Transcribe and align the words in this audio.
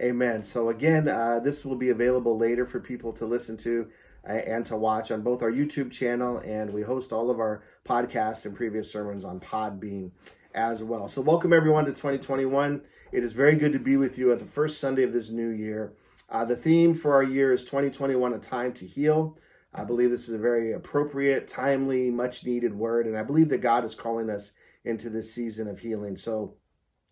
Amen. 0.00 0.42
So, 0.42 0.68
again, 0.68 1.08
uh, 1.08 1.40
this 1.40 1.64
will 1.64 1.74
be 1.74 1.88
available 1.88 2.36
later 2.36 2.66
for 2.66 2.80
people 2.80 3.14
to 3.14 3.24
listen 3.24 3.56
to 3.58 3.88
uh, 4.28 4.32
and 4.32 4.66
to 4.66 4.76
watch 4.76 5.10
on 5.10 5.22
both 5.22 5.42
our 5.42 5.50
YouTube 5.50 5.90
channel, 5.90 6.36
and 6.38 6.70
we 6.70 6.82
host 6.82 7.14
all 7.14 7.30
of 7.30 7.40
our 7.40 7.62
podcasts 7.82 8.44
and 8.44 8.54
previous 8.54 8.92
sermons 8.92 9.24
on 9.24 9.40
Podbean 9.40 10.10
as 10.54 10.82
well. 10.82 11.08
So, 11.08 11.22
welcome 11.22 11.54
everyone 11.54 11.86
to 11.86 11.92
2021. 11.92 12.82
It 13.10 13.24
is 13.24 13.32
very 13.32 13.56
good 13.56 13.72
to 13.72 13.78
be 13.78 13.96
with 13.96 14.18
you 14.18 14.32
at 14.32 14.38
the 14.38 14.44
first 14.44 14.80
Sunday 14.80 15.02
of 15.02 15.14
this 15.14 15.30
new 15.30 15.48
year. 15.48 15.94
Uh, 16.28 16.44
the 16.44 16.56
theme 16.56 16.92
for 16.92 17.14
our 17.14 17.22
year 17.22 17.54
is 17.54 17.64
2021 17.64 18.34
A 18.34 18.38
Time 18.38 18.74
to 18.74 18.86
Heal. 18.86 19.38
I 19.72 19.84
believe 19.84 20.10
this 20.10 20.28
is 20.28 20.34
a 20.34 20.38
very 20.38 20.72
appropriate, 20.72 21.48
timely, 21.48 22.10
much 22.10 22.44
needed 22.44 22.74
word, 22.74 23.06
and 23.06 23.16
I 23.16 23.22
believe 23.22 23.48
that 23.48 23.62
God 23.62 23.82
is 23.82 23.94
calling 23.94 24.28
us 24.28 24.52
into 24.84 25.08
this 25.08 25.32
season 25.32 25.68
of 25.68 25.80
healing. 25.80 26.18
So, 26.18 26.56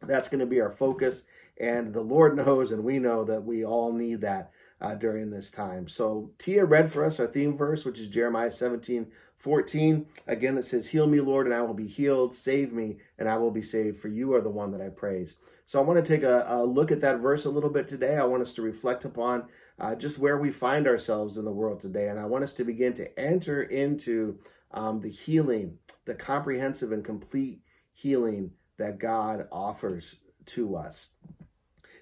that's 0.03 0.29
going 0.29 0.41
to 0.41 0.47
be 0.47 0.61
our 0.61 0.71
focus. 0.71 1.25
And 1.61 1.93
the 1.95 2.03
Lord 2.03 2.37
knows, 2.37 2.71
and 2.71 2.85
we 2.85 2.99
know 2.99 3.25
that 3.25 3.45
we 3.45 3.65
all 3.65 3.93
need 3.93 4.21
that 4.23 4.51
uh, 4.81 4.95
during 4.95 5.31
this 5.31 5.51
time. 5.51 5.89
So 5.89 6.31
Tia 6.39 6.65
read 6.65 6.91
for 6.91 7.05
us 7.05 7.21
our 7.21 7.27
theme 7.27 7.57
verse, 7.57 7.85
which 7.85 7.99
is 7.99 8.09
Jeremiah 8.09 8.51
17, 8.51 9.07
14. 9.37 10.07
Again, 10.27 10.55
that 10.57 10.65
says, 10.65 10.89
Heal 10.89 11.07
me, 11.07 11.21
Lord, 11.21 11.47
and 11.47 11.55
I 11.55 11.63
will 11.63 11.75
be 11.75 11.87
healed. 11.87 12.35
Save 12.35 12.73
me, 12.73 12.99
and 13.19 13.29
I 13.29 13.37
will 13.39 13.51
be 13.51 13.63
saved, 13.63 13.99
for 14.01 14.09
you 14.09 14.35
are 14.35 14.41
the 14.41 14.51
one 14.51 14.73
that 14.73 14.81
I 14.81 14.89
praise. 14.89 15.37
So 15.67 15.81
I 15.81 15.85
want 15.85 16.05
to 16.05 16.09
take 16.09 16.23
a, 16.23 16.45
a 16.49 16.65
look 16.65 16.93
at 16.93 17.01
that 17.01 17.21
verse 17.21 17.45
a 17.45 17.51
little 17.51 17.71
bit 17.71 17.89
today. 17.89 18.17
I 18.17 18.25
want 18.25 18.43
us 18.43 18.53
to 18.55 18.63
reflect 18.63 19.05
upon 19.05 19.45
uh, 19.79 19.95
just 19.95 20.19
where 20.19 20.39
we 20.39 20.51
find 20.51 20.87
ourselves 20.87 21.39
in 21.39 21.45
the 21.45 21.51
world 21.51 21.81
today. 21.81 22.09
And 22.09 22.19
I 22.19 22.27
want 22.27 22.45
us 22.45 22.53
to 22.55 22.65
begin 22.65 22.93
to 22.95 23.19
enter 23.19 23.63
into 23.63 24.39
um, 24.73 25.01
the 25.01 25.11
healing, 25.11 25.79
the 26.05 26.15
comprehensive 26.15 26.93
and 26.93 27.05
complete 27.05 27.61
healing 27.93 28.51
that 28.77 28.99
God 28.99 29.47
offers 29.51 30.17
to 30.47 30.77
us. 30.77 31.11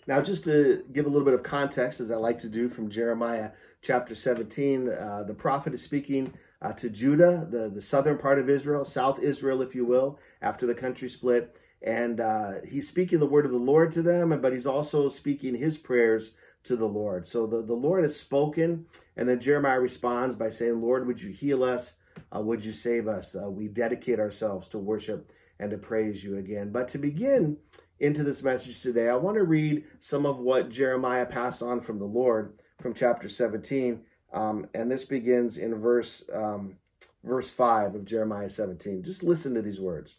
Now, 0.07 0.21
just 0.21 0.45
to 0.45 0.85
give 0.93 1.07
a 1.07 1.09
little 1.09 1.25
bit 1.25 1.35
of 1.35 1.43
context, 1.43 2.01
as 2.01 2.11
I 2.11 2.17
like 2.17 2.39
to 2.41 2.49
do 2.49 2.69
from 2.69 2.91
Jeremiah 2.91 3.51
chapter 3.83 4.15
17, 4.15 4.89
uh, 4.89 5.23
the 5.27 5.35
prophet 5.35 5.75
is 5.75 5.83
speaking 5.83 6.35
uh, 6.61 6.73
to 6.73 6.91
Judah, 6.91 7.47
the, 7.49 7.69
the 7.69 7.81
southern 7.81 8.19
part 8.19 8.39
of 8.39 8.51
Israel, 8.51 8.85
South 8.85 9.21
Israel, 9.21 9.63
if 9.63 9.75
you 9.75 9.85
will, 9.85 10.19
after 10.41 10.67
the 10.67 10.75
country 10.75 11.09
split. 11.09 11.57
And 11.83 12.21
uh, 12.21 12.53
he's 12.69 12.89
speaking 12.89 13.21
the 13.21 13.27
word 13.27 13.45
of 13.47 13.53
the 13.53 13.59
Lord 13.59 13.93
to 13.93 14.03
them, 14.03 14.41
but 14.41 14.53
he's 14.53 14.67
also 14.67 15.09
speaking 15.09 15.55
his 15.55 15.79
prayers 15.79 16.33
to 16.65 16.77
the 16.77 16.87
Lord. 16.87 17.27
So 17.27 17.47
the, 17.47 17.63
the 17.63 17.75
Lord 17.75 18.03
has 18.03 18.19
spoken, 18.19 18.87
and 19.17 19.29
then 19.29 19.41
Jeremiah 19.41 19.81
responds 19.81 20.37
by 20.37 20.51
saying, 20.51 20.81
Lord, 20.81 21.07
would 21.07 21.21
you 21.21 21.31
heal 21.31 21.63
us? 21.63 21.95
Uh, 22.35 22.41
would 22.41 22.65
you 22.65 22.73
save 22.73 23.09
us? 23.09 23.35
Uh, 23.35 23.51
we 23.51 23.69
dedicate 23.69 24.21
ourselves 24.21 24.69
to 24.69 24.79
worship 24.79 25.33
and 25.59 25.71
to 25.71 25.79
praise 25.79 26.23
you 26.23 26.39
again. 26.39 26.71
But 26.71 26.89
to 26.89 26.99
begin 26.99 27.57
into 28.03 28.25
this 28.25 28.43
message 28.43 28.83
today, 28.83 29.09
I 29.09 29.15
want 29.15 29.37
to 29.37 29.45
read 29.45 29.85
some 30.01 30.27
of 30.27 30.41
what 30.41 30.69
Jeremiah 30.69 31.25
passed 31.25 31.63
on 31.63 31.81
from 31.81 32.01
the 32.01 32.05
Lord 32.05 32.59
from 32.81 32.95
chapter 32.95 33.29
17. 33.29 34.01
Um, 34.33 34.67
and 34.75 34.91
this 34.91 35.05
begins 35.05 35.57
in 35.57 35.77
verse 35.77 36.25
um, 36.35 36.79
verse 37.23 37.49
5 37.49 37.95
of 37.95 38.05
Jeremiah 38.05 38.51
17. 38.51 39.05
Just 39.05 39.23
listen 39.23 39.55
to 39.55 39.63
these 39.63 39.81
words. 39.81 40.17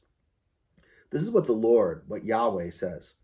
This 1.09 1.21
is 1.21 1.29
what 1.29 1.45
the 1.45 1.51
Lord, 1.51 2.03
what 2.07 2.23
Yahweh 2.23 2.69
says. 2.69 3.15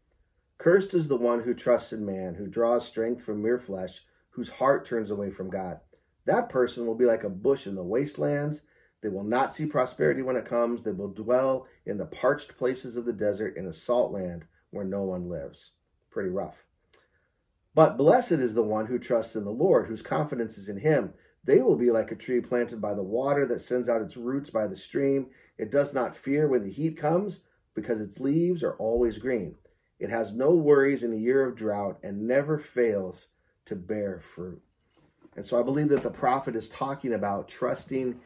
Cursed 0.57 0.93
is 0.93 1.07
the 1.07 1.15
one 1.15 1.43
who 1.43 1.53
trusts 1.53 1.93
in 1.93 2.05
man, 2.05 2.35
who 2.35 2.45
draws 2.45 2.85
strength 2.85 3.23
from 3.23 3.41
mere 3.41 3.57
flesh, 3.57 4.02
whose 4.31 4.49
heart 4.49 4.83
turns 4.83 5.09
away 5.09 5.30
from 5.30 5.49
God. 5.49 5.80
That 6.25 6.49
person 6.49 6.85
will 6.85 6.95
be 6.95 7.05
like 7.05 7.23
a 7.23 7.30
bush 7.30 7.65
in 7.65 7.75
the 7.75 7.83
wastelands 7.83 8.63
they 9.02 9.09
will 9.09 9.23
not 9.23 9.53
see 9.53 9.66
prosperity 9.66 10.22
when 10.22 10.36
it 10.36 10.45
comes. 10.45 10.83
They 10.83 10.92
will 10.92 11.09
dwell 11.09 11.67
in 11.86 11.97
the 11.97 12.05
parched 12.05 12.58
places 12.58 12.97
of 12.97 13.05
the 13.05 13.14
desert 13.14 13.55
in 13.55 13.66
a 13.66 13.73
salt 13.73 14.11
land 14.11 14.45
where 14.72 14.86
no 14.86 15.03
one 15.03 15.30
lives. 15.30 15.72
Pretty 16.11 16.30
rough. 16.30 16.66
But 17.73 17.97
blessed 17.97 18.33
is 18.33 18.55
the 18.55 18.64
one 18.64 18.88
who 18.88 19.00
trusts 19.00 19.36
in 19.36 19.45
the 19.45 19.52
Lord, 19.52 19.88
whose 19.88 20.02
confidence 20.02 20.58
is 20.58 20.67
in 20.67 20.80
him. 20.80 21.14
They 21.44 21.61
will 21.61 21.77
be 21.77 21.92
like 21.92 22.11
a 22.11 22.16
tree 22.16 22.42
planted 22.42 22.81
by 22.81 22.94
the 22.94 23.03
water 23.03 23.45
that 23.45 23.61
sends 23.61 23.88
out 23.88 24.02
its 24.02 24.17
roots 24.17 24.50
by 24.50 24.67
the 24.67 24.75
stream. 24.75 25.27
It 25.58 25.71
does 25.71 25.93
not 25.93 26.15
fear 26.15 26.48
when 26.48 26.64
the 26.64 26.71
heat 26.71 26.98
comes 26.98 27.42
because 27.73 28.02
its 28.02 28.20
leaves 28.20 28.64
are 28.64 28.76
always 28.76 29.17
green. 29.17 29.55
It 29.99 30.09
has 30.09 30.33
no 30.33 30.52
worries 30.52 31.04
in 31.04 31.14
a 31.14 31.17
year 31.17 31.45
of 31.45 31.55
drought 31.55 31.99
and 32.04 32.27
never 32.27 32.58
fails 32.58 33.27
to 33.65 33.76
bear 33.76 34.20
fruit. 34.20 34.61
And 35.36 35.45
so 35.45 35.59
I 35.59 35.64
believe 35.64 35.89
that 35.89 36.04
the 36.04 36.09
prophet 36.09 36.55
is 36.55 36.67
talking 36.67 37.14
about 37.14 37.48
trusting 37.48 38.20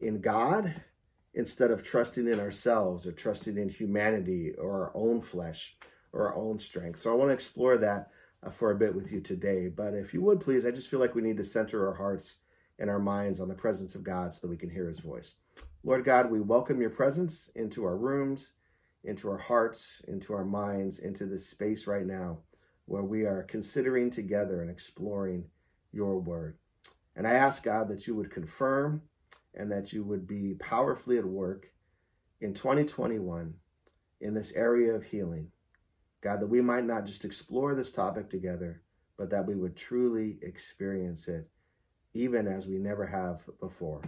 in 0.00 0.20
God 0.20 0.82
instead 1.34 1.70
of 1.70 1.82
trusting 1.82 2.26
in 2.26 2.40
ourselves 2.40 3.06
or 3.06 3.12
trusting 3.12 3.56
in 3.56 3.68
humanity 3.68 4.52
or 4.58 4.84
our 4.84 4.92
own 4.94 5.20
flesh 5.20 5.76
or 6.12 6.28
our 6.28 6.36
own 6.36 6.58
strength. 6.58 6.98
So 6.98 7.10
I 7.10 7.14
want 7.14 7.30
to 7.30 7.34
explore 7.34 7.78
that 7.78 8.10
uh, 8.42 8.50
for 8.50 8.70
a 8.70 8.76
bit 8.76 8.94
with 8.94 9.12
you 9.12 9.20
today. 9.20 9.68
But 9.68 9.94
if 9.94 10.12
you 10.12 10.22
would 10.22 10.40
please, 10.40 10.66
I 10.66 10.70
just 10.70 10.88
feel 10.88 11.00
like 11.00 11.14
we 11.14 11.22
need 11.22 11.36
to 11.36 11.44
center 11.44 11.86
our 11.86 11.94
hearts 11.94 12.40
and 12.78 12.90
our 12.90 12.98
minds 12.98 13.40
on 13.40 13.48
the 13.48 13.54
presence 13.54 13.94
of 13.94 14.02
God 14.02 14.34
so 14.34 14.40
that 14.42 14.50
we 14.50 14.56
can 14.56 14.70
hear 14.70 14.88
his 14.88 15.00
voice. 15.00 15.36
Lord 15.84 16.04
God, 16.04 16.30
we 16.30 16.40
welcome 16.40 16.80
your 16.80 16.90
presence 16.90 17.50
into 17.54 17.84
our 17.84 17.96
rooms, 17.96 18.52
into 19.04 19.28
our 19.28 19.38
hearts, 19.38 20.02
into 20.08 20.32
our 20.32 20.44
minds, 20.44 20.98
into 20.98 21.26
this 21.26 21.48
space 21.48 21.86
right 21.86 22.06
now 22.06 22.38
where 22.86 23.04
we 23.04 23.22
are 23.22 23.44
considering 23.44 24.10
together 24.10 24.60
and 24.60 24.70
exploring 24.70 25.44
your 25.92 26.18
word. 26.18 26.56
And 27.14 27.26
I 27.26 27.32
ask 27.34 27.62
God 27.62 27.88
that 27.88 28.06
you 28.06 28.16
would 28.16 28.30
confirm 28.30 29.02
and 29.54 29.70
that 29.70 29.92
you 29.92 30.04
would 30.04 30.26
be 30.26 30.54
powerfully 30.54 31.18
at 31.18 31.24
work 31.24 31.72
in 32.40 32.54
2021 32.54 33.54
in 34.20 34.34
this 34.34 34.52
area 34.52 34.94
of 34.94 35.04
healing. 35.04 35.48
God, 36.20 36.40
that 36.40 36.48
we 36.48 36.60
might 36.60 36.84
not 36.84 37.06
just 37.06 37.24
explore 37.24 37.74
this 37.74 37.90
topic 37.90 38.28
together, 38.28 38.82
but 39.16 39.30
that 39.30 39.46
we 39.46 39.54
would 39.54 39.76
truly 39.76 40.38
experience 40.42 41.28
it, 41.28 41.48
even 42.14 42.46
as 42.46 42.66
we 42.66 42.78
never 42.78 43.06
have 43.06 43.40
before, 43.58 44.02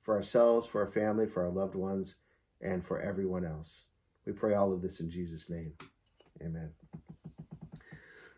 for 0.00 0.16
ourselves, 0.16 0.66
for 0.66 0.80
our 0.80 0.86
family, 0.90 1.26
for 1.26 1.44
our 1.44 1.50
loved 1.50 1.74
ones, 1.74 2.16
and 2.60 2.84
for 2.84 3.00
everyone 3.00 3.44
else. 3.44 3.86
We 4.24 4.32
pray 4.32 4.54
all 4.54 4.72
of 4.72 4.82
this 4.82 5.00
in 5.00 5.10
Jesus' 5.10 5.50
name. 5.50 5.72
Amen. 6.42 6.70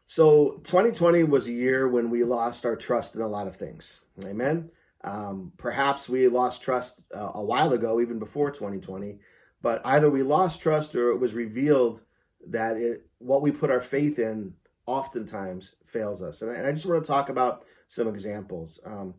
So, 0.07 0.61
2020 0.65 1.23
was 1.25 1.47
a 1.47 1.53
year 1.53 1.89
when 1.89 2.11
we 2.11 2.25
lost 2.25 2.67
our 2.67 2.75
trust 2.75 3.15
in 3.15 3.23
a 3.23 3.29
lot 3.29 3.47
of 3.47 3.55
things. 3.55 4.01
Amen. 4.25 4.71
Um, 5.03 5.53
perhaps 5.57 6.09
we 6.09 6.29
lost 6.29 6.63
trust 6.63 7.05
uh, 7.15 7.31
a 7.35 7.45
while 7.45 7.73
ago, 7.73 8.01
even 8.01 8.19
before 8.19 8.51
2020, 8.51 9.19
but 9.63 9.81
either 9.85 10.11
we 10.11 10.23
lost 10.23 10.61
trust 10.61 10.95
or 10.95 11.11
it 11.11 11.19
was 11.19 11.33
revealed 11.33 12.01
that 12.49 12.77
it, 12.77 13.07
what 13.19 13.43
we 13.43 13.51
put 13.51 13.71
our 13.71 13.81
faith 13.81 14.19
in 14.19 14.55
oftentimes 14.87 15.75
fails 15.85 16.23
us. 16.23 16.43
And 16.43 16.51
I, 16.51 16.55
and 16.55 16.67
I 16.67 16.73
just 16.73 16.87
want 16.87 17.03
to 17.03 17.09
talk 17.09 17.29
about 17.29 17.65
some 17.89 18.09
examples. 18.09 18.81
Um, 18.85 19.15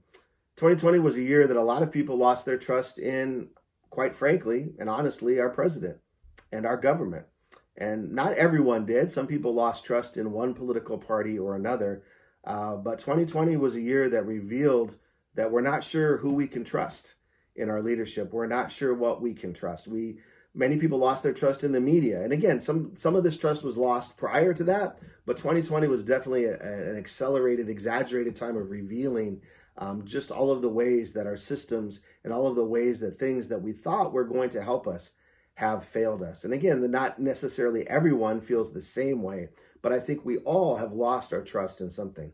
2020 0.58 1.00
was 1.00 1.18
a 1.18 1.22
year 1.22 1.48
that 1.48 1.58
a 1.58 1.64
lot 1.64 1.82
of 1.82 1.92
people 1.92 2.18
lost 2.18 2.46
their 2.46 2.58
trust 2.58 3.00
in, 3.00 3.50
quite 3.90 4.16
frankly 4.16 4.74
and 4.80 4.90
honestly, 4.90 5.40
our 5.40 5.50
president 5.50 5.98
and 6.52 6.66
our 6.66 6.78
government. 6.78 7.26
And 7.78 8.12
not 8.12 8.34
everyone 8.34 8.86
did. 8.86 9.10
Some 9.10 9.28
people 9.28 9.54
lost 9.54 9.86
trust 9.86 10.18
in 10.18 10.32
one 10.32 10.54
political 10.54 10.98
party 10.98 11.40
or 11.40 11.56
another. 11.56 12.04
Uh, 12.44 12.76
but 12.76 13.00
2020 13.00 13.56
was 13.58 13.76
a 13.76 13.82
year 13.82 14.10
that 14.10 14.26
revealed 14.26 14.98
that 15.36 15.52
we're 15.52 15.62
not 15.62 15.84
sure 15.84 16.18
who 16.18 16.34
we 16.34 16.48
can 16.48 16.64
trust 16.64 17.16
in 17.56 17.70
our 17.70 17.82
leadership. 17.82 18.32
We're 18.34 18.48
not 18.48 18.72
sure 18.72 18.94
what 18.94 19.22
we 19.22 19.34
can 19.34 19.54
trust. 19.54 19.88
We 19.88 20.20
many 20.54 20.78
people 20.78 20.98
lost 20.98 21.24
their 21.24 21.34
trust 21.34 21.64
in 21.64 21.72
the 21.72 21.80
media. 21.80 22.22
And 22.22 22.34
again, 22.34 22.60
some 22.60 22.96
some 22.96 23.16
of 23.16 23.24
this 23.24 23.38
trust 23.38 23.64
was 23.64 23.78
lost 23.78 24.18
prior 24.18 24.54
to 24.54 24.64
that, 24.66 25.00
but 25.26 25.38
2020 25.38 25.88
was 25.88 26.04
definitely 26.04 26.46
a, 26.46 26.60
an 26.60 26.98
accelerated, 26.98 27.70
exaggerated 27.70 28.36
time 28.36 28.58
of 28.58 28.70
revealing 28.70 29.42
um, 29.78 30.06
just 30.06 30.32
all 30.32 30.52
of 30.52 30.62
the 30.62 30.70
ways 30.70 31.14
that 31.14 31.28
our 31.28 31.38
systems 31.38 32.02
and 32.24 32.34
all 32.34 32.48
of 32.48 32.56
the 32.56 32.66
ways 32.66 33.00
that 33.00 33.16
things 33.16 33.48
that 33.48 33.62
we 33.62 33.72
thought 33.72 34.14
were 34.14 34.26
going 34.26 34.50
to 34.52 34.64
help 34.64 34.88
us 34.88 35.12
have 35.56 35.86
failed 35.86 36.22
us. 36.22 36.44
And 36.44 36.54
again, 36.54 36.90
not 36.92 37.20
necessarily 37.20 37.88
everyone 37.88 38.42
feels 38.42 38.72
the 38.72 38.82
same 38.82 39.22
way, 39.22 39.50
but 39.82 39.92
I 39.92 40.00
think 40.00 40.24
we 40.24 40.38
all 40.40 40.78
have 40.78 40.92
lost 40.92 41.34
our 41.34 41.42
trust 41.42 41.82
in 41.82 41.90
something. 41.90 42.32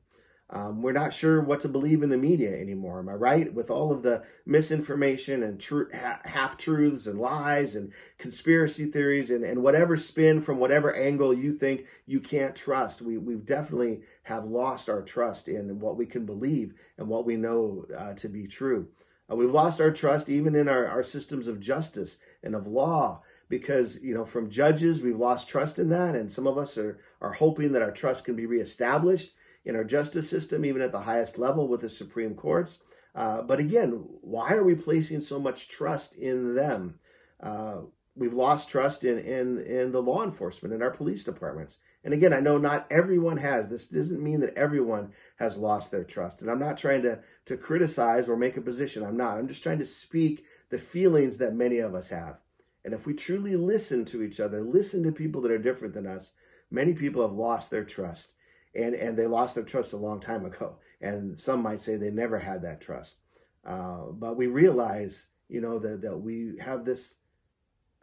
Um, 0.50 0.82
we're 0.82 0.94
not 0.94 1.14
sure 1.14 1.42
what 1.42 1.60
to 1.62 1.68
believe 1.68 2.04
in 2.04 2.10
the 2.10 2.18
media 2.18 2.58
anymore. 2.58 3.00
Am 3.00 3.10
I 3.10 3.14
right? 3.14 3.54
With 3.54 3.70
all 3.70 3.92
of 3.92 4.02
the 4.02 4.24
misinformation 4.46 5.44
and 5.44 5.60
tr- 5.60 5.94
ha- 5.94 6.22
half 6.24 6.58
truths 6.58 7.06
and 7.06 7.20
lies 7.20 7.76
and 7.76 7.92
conspiracy 8.18 8.86
theories 8.86 9.30
and, 9.30 9.44
and 9.44 9.62
whatever 9.62 9.98
spin 9.98 10.40
from 10.40 10.58
whatever 10.58 10.96
angle 10.96 11.34
you 11.34 11.54
think 11.54 11.86
you 12.06 12.22
can't 12.22 12.56
trust, 12.56 13.02
we 13.02 13.18
we 13.18 13.36
definitely 13.36 14.02
have 14.24 14.46
lost 14.46 14.88
our 14.88 15.02
trust 15.02 15.50
in 15.50 15.80
what 15.80 15.98
we 15.98 16.06
can 16.06 16.26
believe 16.26 16.74
and 16.98 17.10
what 17.10 17.26
we 17.26 17.36
know 17.36 17.86
uh, 17.98 18.14
to 18.14 18.30
be 18.30 18.48
true. 18.48 18.88
Uh, 19.30 19.36
we've 19.36 19.52
lost 19.52 19.82
our 19.82 19.92
trust 19.92 20.30
even 20.30 20.56
in 20.56 20.70
our, 20.70 20.88
our 20.88 21.04
systems 21.04 21.48
of 21.50 21.60
justice 21.60 22.20
and 22.42 22.56
of 22.56 22.68
law 22.68 23.22
because 23.50 24.02
you 24.02 24.14
know 24.14 24.24
from 24.24 24.50
judges 24.50 25.02
we've 25.02 25.20
lost 25.20 25.50
trust 25.50 25.78
in 25.78 25.90
that 25.90 26.16
and 26.16 26.32
some 26.32 26.48
of 26.48 26.58
us 26.58 26.78
are 26.78 27.00
are 27.22 27.34
hoping 27.34 27.74
that 27.74 27.82
our 27.82 27.92
trust 27.92 28.24
can 28.24 28.36
be 28.36 28.46
reestablished 28.46 29.34
in 29.68 29.75
our 29.75 29.84
justice 29.84 30.30
system, 30.30 30.64
even 30.64 30.81
at 30.81 30.94
the 30.94 31.02
highest 31.02 31.38
level 31.38 31.68
with 31.68 31.81
the 31.81 31.90
Supreme 31.90 32.36
Courts. 32.36 32.80
Uh, 33.14 33.42
but 33.42 33.60
again, 33.60 33.92
why 34.22 34.54
are 34.54 34.64
we 34.64 34.75
placing 34.75 35.19
so 35.19 35.40
much 35.40 35.68
trust 35.68 36.16
in 36.16 36.56
them? 36.56 37.00
Uh, 37.44 37.81
we've 38.16 38.34
lost 38.34 38.69
trust 38.69 39.04
in, 39.04 39.19
in, 39.19 39.60
in 39.60 39.92
the 39.92 40.02
law 40.02 40.24
enforcement, 40.24 40.74
in 40.74 40.81
our 40.81 40.92
police 40.92 41.24
departments, 41.24 41.80
And 42.08 42.14
again, 42.14 42.31
I 42.31 42.40
know 42.40 42.58
not 42.58 42.88
everyone 42.90 43.36
has. 43.36 43.68
This 43.68 43.88
doesn't 43.88 44.24
mean 44.24 44.40
that 44.40 44.56
everyone 44.56 45.12
has 45.40 45.58
lost 45.58 45.92
their 45.92 46.06
trust. 46.06 46.42
And 46.42 46.50
I'm 46.50 46.60
not 46.60 46.78
trying 46.78 47.02
to, 47.02 47.20
to 47.48 47.58
criticize 47.58 48.30
or 48.30 48.38
make 48.38 48.56
a 48.56 48.62
position. 48.62 49.04
I'm 49.04 49.18
not. 49.18 49.38
I'm 49.38 49.50
just 49.50 49.62
trying 49.62 49.80
to 49.80 49.86
speak 49.86 50.46
the 50.70 50.78
feelings 50.78 51.40
that 51.40 51.54
many 51.54 51.80
of 51.80 51.94
us 51.94 52.08
have. 52.08 52.40
And 52.86 52.94
if 52.94 53.06
we 53.06 53.13
truly 53.13 53.58
listen 53.58 54.06
to 54.06 54.24
each 54.24 54.40
other, 54.40 54.62
listen 54.62 55.04
to 55.04 55.12
people 55.12 55.42
that 55.42 55.52
are 55.52 55.58
different 55.58 55.94
than 55.94 56.08
us, 56.08 56.34
many 56.72 56.94
people 56.94 57.24
have 57.24 57.34
lost 57.34 57.72
their 57.72 57.84
trust. 57.84 58.31
And, 58.77 58.94
and 58.94 59.18
they 59.18 59.25
lost 59.25 59.56
their 59.56 59.63
trust 59.63 59.94
a 59.94 59.97
long 59.97 60.19
time 60.19 60.45
ago. 60.45 60.77
And 61.01 61.38
some 61.38 61.62
might 61.62 61.81
say 61.81 61.95
they 61.95 62.12
never 62.12 62.39
had 62.39 62.62
that 62.62 62.79
trust. 62.79 63.18
Uh, 63.65 64.12
but 64.12 64.38
we 64.38 64.47
realize, 64.47 65.27
you 65.50 65.62
know, 65.62 65.79
that, 65.79 66.01
that 66.01 66.18
we 66.18 66.53
have 66.62 66.85
this 66.85 67.18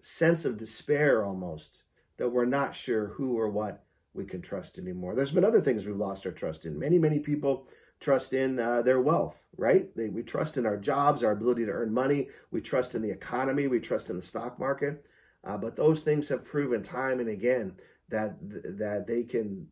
sense 0.02 0.44
of 0.44 0.58
despair 0.58 1.24
almost, 1.24 1.84
that 2.16 2.28
we're 2.28 2.44
not 2.44 2.76
sure 2.76 3.08
who 3.08 3.38
or 3.38 3.48
what 3.48 3.84
we 4.12 4.24
can 4.24 4.42
trust 4.42 4.78
anymore. 4.78 5.14
There's 5.14 5.30
been 5.30 5.44
other 5.44 5.60
things 5.60 5.86
we've 5.86 5.96
lost 5.96 6.26
our 6.26 6.32
trust 6.32 6.66
in. 6.66 6.78
Many, 6.78 6.98
many 6.98 7.18
people 7.18 7.66
trust 8.00 8.32
in 8.32 8.58
uh, 8.58 8.82
their 8.82 9.00
wealth, 9.00 9.42
right? 9.56 9.94
They, 9.96 10.08
we 10.08 10.22
trust 10.22 10.56
in 10.56 10.66
our 10.66 10.76
jobs, 10.76 11.22
our 11.22 11.32
ability 11.32 11.64
to 11.66 11.72
earn 11.72 11.92
money. 11.92 12.28
We 12.50 12.60
trust 12.60 12.94
in 12.94 13.02
the 13.02 13.10
economy. 13.10 13.66
We 13.66 13.80
trust 13.80 14.10
in 14.10 14.16
the 14.16 14.22
stock 14.22 14.58
market. 14.58 15.04
Uh, 15.42 15.56
but 15.56 15.76
those 15.76 16.00
things 16.02 16.28
have 16.28 16.44
proven 16.44 16.82
time 16.82 17.20
and 17.20 17.28
again 17.28 17.74
that 18.08 18.36
that 18.40 19.06
they 19.06 19.22
can 19.22 19.68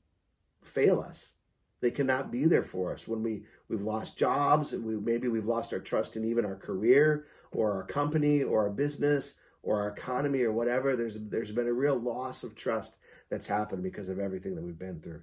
fail 0.62 1.00
us. 1.00 1.34
They 1.80 1.90
cannot 1.90 2.30
be 2.30 2.44
there 2.46 2.62
for 2.62 2.92
us 2.92 3.08
when 3.08 3.22
we 3.22 3.44
we've 3.68 3.82
lost 3.82 4.18
jobs 4.18 4.72
we 4.72 4.96
maybe 4.96 5.28
we've 5.28 5.46
lost 5.46 5.72
our 5.72 5.80
trust 5.80 6.16
in 6.16 6.24
even 6.24 6.44
our 6.44 6.56
career 6.56 7.26
or 7.50 7.72
our 7.72 7.84
company 7.84 8.42
or 8.42 8.64
our 8.64 8.70
business 8.70 9.34
or 9.62 9.80
our 9.80 9.88
economy 9.88 10.42
or 10.42 10.52
whatever. 10.52 10.96
There's 10.96 11.18
there's 11.18 11.52
been 11.52 11.68
a 11.68 11.72
real 11.72 11.98
loss 11.98 12.44
of 12.44 12.54
trust 12.54 12.96
that's 13.30 13.46
happened 13.46 13.82
because 13.82 14.08
of 14.08 14.18
everything 14.18 14.54
that 14.54 14.62
we've 14.62 14.78
been 14.78 15.00
through. 15.00 15.22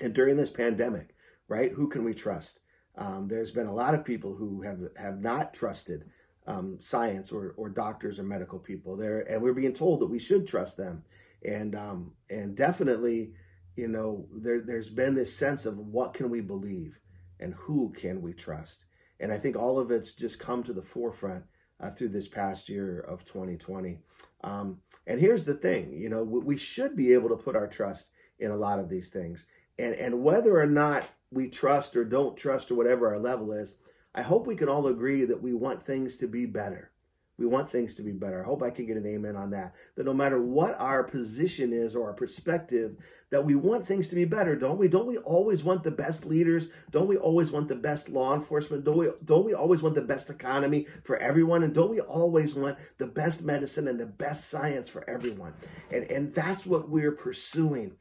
And 0.00 0.14
during 0.14 0.36
this 0.36 0.50
pandemic, 0.50 1.14
right? 1.48 1.72
Who 1.72 1.88
can 1.88 2.04
we 2.04 2.14
trust? 2.14 2.60
Um, 2.96 3.28
there's 3.28 3.50
been 3.50 3.66
a 3.66 3.74
lot 3.74 3.94
of 3.94 4.04
people 4.04 4.34
who 4.34 4.62
have 4.62 4.78
have 4.96 5.20
not 5.20 5.52
trusted 5.52 6.04
um, 6.46 6.78
science 6.78 7.32
or, 7.32 7.54
or 7.56 7.68
doctors 7.68 8.18
or 8.18 8.22
medical 8.22 8.58
people 8.58 8.96
there, 8.96 9.20
and 9.20 9.42
we're 9.42 9.52
being 9.52 9.72
told 9.72 10.00
that 10.00 10.06
we 10.06 10.18
should 10.18 10.46
trust 10.46 10.76
them. 10.76 11.04
And 11.44 11.74
um, 11.74 12.12
and 12.30 12.56
definitely, 12.56 13.32
you 13.76 13.88
know, 13.88 14.26
there 14.34 14.60
there's 14.60 14.90
been 14.90 15.14
this 15.14 15.34
sense 15.34 15.66
of 15.66 15.78
what 15.78 16.14
can 16.14 16.30
we 16.30 16.40
believe 16.40 16.98
and 17.38 17.54
who 17.54 17.90
can 17.90 18.22
we 18.22 18.32
trust. 18.32 18.84
And 19.20 19.32
I 19.32 19.38
think 19.38 19.56
all 19.56 19.78
of 19.78 19.90
it's 19.90 20.14
just 20.14 20.40
come 20.40 20.62
to 20.64 20.72
the 20.72 20.82
forefront 20.82 21.44
uh, 21.80 21.90
through 21.90 22.08
this 22.08 22.28
past 22.28 22.68
year 22.68 23.00
of 23.00 23.24
2020. 23.24 23.98
Um, 24.42 24.78
and 25.06 25.20
here's 25.20 25.44
the 25.44 25.54
thing, 25.54 25.92
you 25.92 26.08
know, 26.08 26.22
we 26.22 26.56
should 26.56 26.96
be 26.96 27.12
able 27.12 27.28
to 27.30 27.36
put 27.36 27.56
our 27.56 27.66
trust 27.66 28.10
in 28.38 28.50
a 28.50 28.56
lot 28.56 28.78
of 28.78 28.88
these 28.88 29.08
things. 29.08 29.46
And 29.78 29.94
and 29.94 30.22
whether 30.22 30.58
or 30.58 30.66
not 30.66 31.08
we 31.30 31.48
trust 31.48 31.96
or 31.96 32.04
don't 32.04 32.36
trust 32.36 32.70
or 32.70 32.76
whatever 32.76 33.08
our 33.08 33.18
level 33.18 33.52
is, 33.52 33.74
I 34.14 34.22
hope 34.22 34.46
we 34.46 34.56
can 34.56 34.68
all 34.68 34.86
agree 34.86 35.24
that 35.26 35.42
we 35.42 35.52
want 35.52 35.82
things 35.82 36.16
to 36.18 36.26
be 36.26 36.46
better. 36.46 36.90
We 37.38 37.46
want 37.46 37.68
things 37.68 37.94
to 37.96 38.02
be 38.02 38.12
better. 38.12 38.42
I 38.42 38.46
hope 38.46 38.62
I 38.62 38.70
can 38.70 38.86
get 38.86 38.96
an 38.96 39.06
amen 39.06 39.36
on 39.36 39.50
that. 39.50 39.74
That 39.96 40.06
no 40.06 40.14
matter 40.14 40.40
what 40.40 40.74
our 40.80 41.04
position 41.04 41.72
is 41.72 41.94
or 41.94 42.08
our 42.08 42.14
perspective, 42.14 42.96
that 43.30 43.44
we 43.44 43.54
want 43.54 43.86
things 43.86 44.08
to 44.08 44.14
be 44.14 44.24
better, 44.24 44.56
don't 44.56 44.78
we? 44.78 44.88
Don't 44.88 45.06
we 45.06 45.18
always 45.18 45.62
want 45.62 45.82
the 45.82 45.90
best 45.90 46.24
leaders? 46.24 46.68
Don't 46.90 47.08
we 47.08 47.16
always 47.16 47.52
want 47.52 47.68
the 47.68 47.76
best 47.76 48.08
law 48.08 48.34
enforcement? 48.34 48.84
Don't 48.84 48.96
we 48.96 49.10
don't 49.24 49.44
we 49.44 49.52
always 49.52 49.82
want 49.82 49.94
the 49.94 50.02
best 50.02 50.30
economy 50.30 50.86
for 51.04 51.16
everyone? 51.18 51.62
And 51.62 51.74
don't 51.74 51.90
we 51.90 52.00
always 52.00 52.54
want 52.54 52.78
the 52.98 53.06
best 53.06 53.44
medicine 53.44 53.88
and 53.88 54.00
the 54.00 54.06
best 54.06 54.48
science 54.48 54.88
for 54.88 55.08
everyone? 55.08 55.54
And 55.90 56.04
and 56.10 56.34
that's 56.34 56.64
what 56.64 56.88
we're 56.88 57.12
pursuing. 57.12 57.96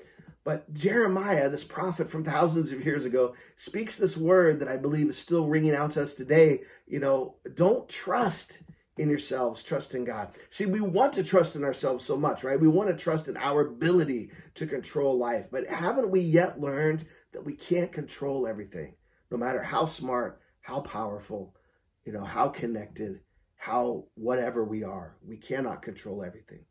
But 0.46 0.72
Jeremiah, 0.74 1.50
this 1.50 1.64
prophet 1.64 2.08
from 2.08 2.24
thousands 2.24 2.72
of 2.72 2.86
years 2.86 3.04
ago, 3.04 3.34
speaks 3.56 3.98
this 3.98 4.16
word 4.16 4.60
that 4.60 4.68
I 4.68 4.78
believe 4.78 5.10
is 5.10 5.18
still 5.18 5.48
ringing 5.48 5.74
out 5.74 5.92
to 5.92 6.04
us 6.04 6.14
today. 6.14 6.62
You 6.86 7.00
know, 7.00 7.36
don't 7.56 7.90
trust 7.90 8.62
in 8.98 9.10
yourselves, 9.10 9.62
trust 9.62 9.94
in 9.94 10.06
God. 10.06 10.30
See, 10.50 10.66
we 10.66 10.80
want 10.80 11.14
to 11.14 11.24
trust 11.24 11.56
in 11.56 11.64
ourselves 11.64 12.06
so 12.06 12.16
much, 12.16 12.44
right? 12.44 12.60
We 12.60 12.68
want 12.68 12.90
to 12.90 12.96
trust 12.96 13.28
in 13.28 13.36
our 13.36 13.62
ability 13.62 14.32
to 14.54 14.68
control 14.68 15.18
life. 15.18 15.48
But 15.52 15.70
haven't 15.70 16.12
we 16.12 16.22
yet 16.22 16.60
learned 16.60 17.06
that 17.34 17.44
we 17.46 17.54
can't 17.54 17.92
control 17.92 18.48
everything, 18.48 18.96
no 19.30 19.38
matter 19.38 19.62
how 19.62 19.86
smart, 19.86 20.40
how 20.62 20.80
powerful, 20.80 21.56
you 22.06 22.14
know, 22.14 22.24
how 22.24 22.48
connected, 22.48 23.20
how 23.58 24.06
whatever 24.16 24.64
we 24.64 24.84
are? 24.84 25.18
We 25.28 25.38
cannot 25.38 25.82
control 25.82 26.24
everything. 26.24 26.64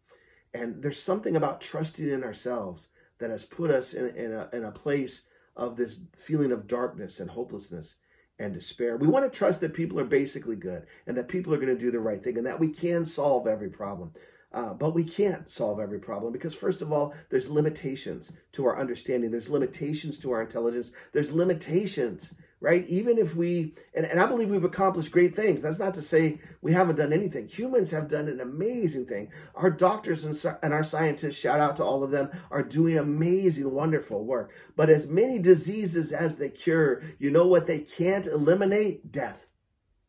And 0.54 0.82
there's 0.82 1.02
something 1.02 1.36
about 1.36 1.60
trusting 1.60 2.08
in 2.08 2.24
ourselves 2.24 2.88
that 3.18 3.30
has 3.30 3.44
put 3.44 3.70
us 3.70 3.92
in, 3.92 4.16
in, 4.16 4.32
a, 4.32 4.48
in 4.52 4.64
a 4.64 4.72
place 4.72 5.26
of 5.56 5.76
this 5.76 6.06
feeling 6.16 6.52
of 6.52 6.66
darkness 6.66 7.20
and 7.20 7.30
hopelessness 7.30 7.96
and 8.38 8.52
despair. 8.52 8.96
We 8.96 9.06
want 9.06 9.31
to 9.31 9.36
trust 9.36 9.60
that 9.60 9.75
people 9.75 10.00
are 10.00 10.04
basically 10.04 10.56
good 10.56 10.86
and 11.06 11.16
that 11.16 11.28
people 11.28 11.54
are 11.54 11.58
going 11.58 11.69
to 11.69 11.78
do 11.78 11.90
the 11.90 12.00
right 12.00 12.22
thing 12.22 12.36
and 12.36 12.46
that 12.46 12.60
we 12.60 12.69
can 12.69 13.04
solve 13.04 13.46
every 13.46 13.70
problem. 13.70 14.12
Uh, 14.52 14.72
but 14.72 14.94
we 14.94 15.02
can't 15.02 15.50
solve 15.50 15.81
every 15.81 15.98
problem 15.98 16.32
because, 16.32 16.54
first 16.54 16.81
of 16.81 16.92
all, 16.92 17.12
there's 17.28 17.50
limitations 17.50 18.31
to 18.52 18.64
our 18.66 18.78
understanding. 18.78 19.32
There's 19.32 19.50
limitations 19.50 20.16
to 20.20 20.31
our 20.31 20.42
intelligence. 20.42 20.92
There's 21.12 21.32
limitations 21.32 22.34
right? 22.64 22.87
Even 22.88 23.19
if 23.19 23.37
we, 23.37 23.75
and, 23.94 24.06
and 24.06 24.19
I 24.19 24.25
believe 24.25 24.49
we've 24.49 24.64
accomplished 24.64 25.12
great 25.12 25.37
things. 25.37 25.61
That's 25.61 25.78
not 25.78 25.93
to 25.94 26.02
say 26.02 26.40
we 26.62 26.72
haven't 26.72 26.96
done 26.96 27.12
anything. 27.12 27.46
Humans 27.46 27.90
have 27.90 28.08
done 28.08 28.26
an 28.26 28.40
amazing 28.40 29.05
thing. 29.05 29.31
Our 29.55 29.70
doctors 29.70 30.25
and, 30.25 30.56
and 30.62 30.72
our 30.72 30.82
scientists, 30.82 31.38
shout 31.38 31.61
out 31.61 31.76
to 31.76 31.84
all 31.84 32.02
of 32.02 32.11
them, 32.11 32.31
are 32.50 32.62
doing 32.62 32.96
amazing, 32.96 33.70
wonderful 33.70 34.25
work. 34.25 34.50
But 34.76 34.88
as 34.88 35.06
many 35.06 35.38
diseases 35.38 36.11
as 36.11 36.38
they 36.38 36.49
cure, 36.49 37.02
you 37.19 37.31
know 37.31 37.46
what 37.46 37.66
they 37.66 37.81
can't 37.81 38.26
eliminate? 38.26 39.12
Death. 39.12 39.46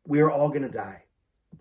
We 0.07 0.21
are 0.21 0.31
all 0.31 0.47
going 0.47 0.61
to 0.61 0.69
die. 0.69 1.03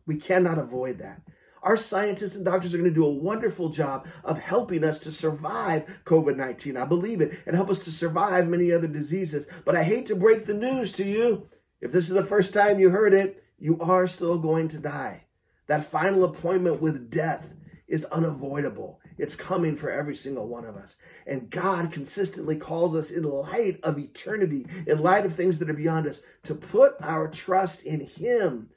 We 0.07 0.17
cannot 0.17 0.59
avoid 0.59 0.99
that. 0.99 1.23
Our 1.65 1.79
scientists 1.79 2.37
and 2.37 2.45
doctors 2.45 2.75
are 2.75 2.79
going 2.79 2.91
to 2.91 2.95
do 2.95 3.07
a 3.07 3.11
wonderful 3.11 3.71
job 3.71 4.07
of 4.23 4.39
helping 4.39 4.85
us 4.85 4.99
to 5.01 5.11
survive 5.11 6.03
COVID 6.05 6.37
19. 6.37 6.77
I 6.77 6.85
believe 6.85 7.23
it 7.23 7.43
and 7.47 7.57
help 7.57 7.71
us 7.71 7.83
to 7.85 7.91
survive 7.91 8.47
many 8.47 8.71
other 8.71 8.87
diseases. 8.87 9.47
But 9.65 9.75
I 9.75 9.83
hate 9.83 10.05
to 10.07 10.15
break 10.15 10.45
the 10.45 10.53
news 10.53 10.93
to 10.93 11.05
you. 11.05 11.49
If 11.81 11.91
this 11.91 12.09
is 12.09 12.15
the 12.15 12.23
first 12.23 12.53
time 12.53 12.79
you 12.79 12.91
heard 12.91 13.15
it, 13.15 13.43
you 13.59 13.81
are 13.81 14.07
still 14.07 14.39
going 14.39 14.69
to 14.69 14.79
die. 14.79 15.25
That 15.67 15.87
final 15.87 16.25
appointment 16.25 16.83
with 16.83 17.11
death 17.11 17.55
is 17.89 18.05
unavoidable. 18.07 19.01
It's 19.17 19.37
coming 19.37 19.75
for 19.75 19.91
every 19.91 20.17
single 20.17 20.47
one 20.47 20.67
of 20.67 20.77
us. 20.77 20.99
And 21.27 21.49
God 21.49 21.93
consistently 21.93 22.57
calls 22.57 22.95
us 22.95 23.11
in 23.11 23.23
light 23.23 23.81
of 23.83 23.99
eternity, 23.99 24.67
in 24.87 24.99
light 24.99 25.25
of 25.25 25.33
things 25.33 25.59
that 25.61 25.71
are 25.71 25.75
beyond 25.75 26.07
us, 26.07 26.21
to 26.43 26.55
put 26.55 26.95
our 27.01 27.29
trust 27.29 27.85
in 27.85 28.01
Him 28.01 28.69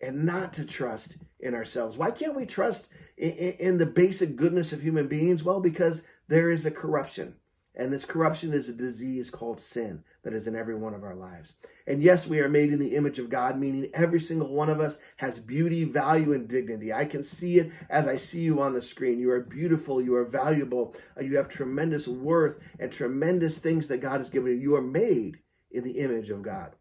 and 0.00 0.24
not 0.24 0.52
to 0.52 0.64
trust 0.64 1.16
in 1.40 1.54
ourselves. 1.54 1.96
Why 1.96 2.10
can't 2.10 2.36
we 2.36 2.46
trust 2.46 2.88
in, 3.16 3.78
the 3.78 3.86
basic 3.86 4.36
goodness 4.36 4.72
of 4.72 4.82
human 4.82 5.08
beings? 5.08 5.44
Well, 5.44 5.60
because 5.60 6.02
there 6.28 6.50
is 6.50 6.66
a 6.66 6.70
corruption. 6.70 7.36
And 7.74 7.92
this 7.92 8.04
corruption 8.04 8.52
is 8.52 8.68
a 8.68 8.72
disease 8.72 9.30
called 9.30 9.60
sin 9.60 10.02
that 10.24 10.34
is 10.34 10.48
in 10.48 10.56
every 10.56 10.74
one 10.74 10.94
of 10.94 11.04
our 11.04 11.14
lives. 11.14 11.54
And 11.86 12.02
yes, 12.02 12.26
we 12.26 12.40
are 12.40 12.48
made 12.48 12.72
in 12.72 12.80
the 12.80 12.96
image 12.96 13.20
of 13.20 13.30
God, 13.30 13.56
meaning 13.56 13.88
every 13.94 14.18
single 14.18 14.52
one 14.52 14.68
of 14.68 14.80
us 14.80 14.98
has 15.18 15.38
beauty, 15.38 15.84
value, 15.84 16.32
and 16.32 16.48
dignity. 16.48 16.92
I 16.92 17.04
can 17.04 17.22
see 17.22 17.58
it 17.58 17.72
as 17.88 18.08
I 18.08 18.16
see 18.16 18.40
you 18.40 18.60
on 18.60 18.74
the 18.74 18.82
screen. 18.82 19.20
You 19.20 19.30
are 19.30 19.40
beautiful, 19.40 20.02
you 20.02 20.16
are 20.16 20.24
valuable, 20.24 20.96
uh, 21.16 21.22
you 21.22 21.36
have 21.36 21.48
tremendous 21.48 22.08
worth 22.08 22.58
and 22.80 22.90
tremendous 22.90 23.58
things 23.58 23.86
that 23.88 24.02
God 24.02 24.18
has 24.18 24.28
given 24.28 24.50
you. 24.50 24.58
You 24.58 24.74
are 24.74 24.82
made 24.82 25.38
in 25.70 25.84
the 25.84 25.98
image 25.98 26.30
of 26.30 26.42
God. 26.42 26.72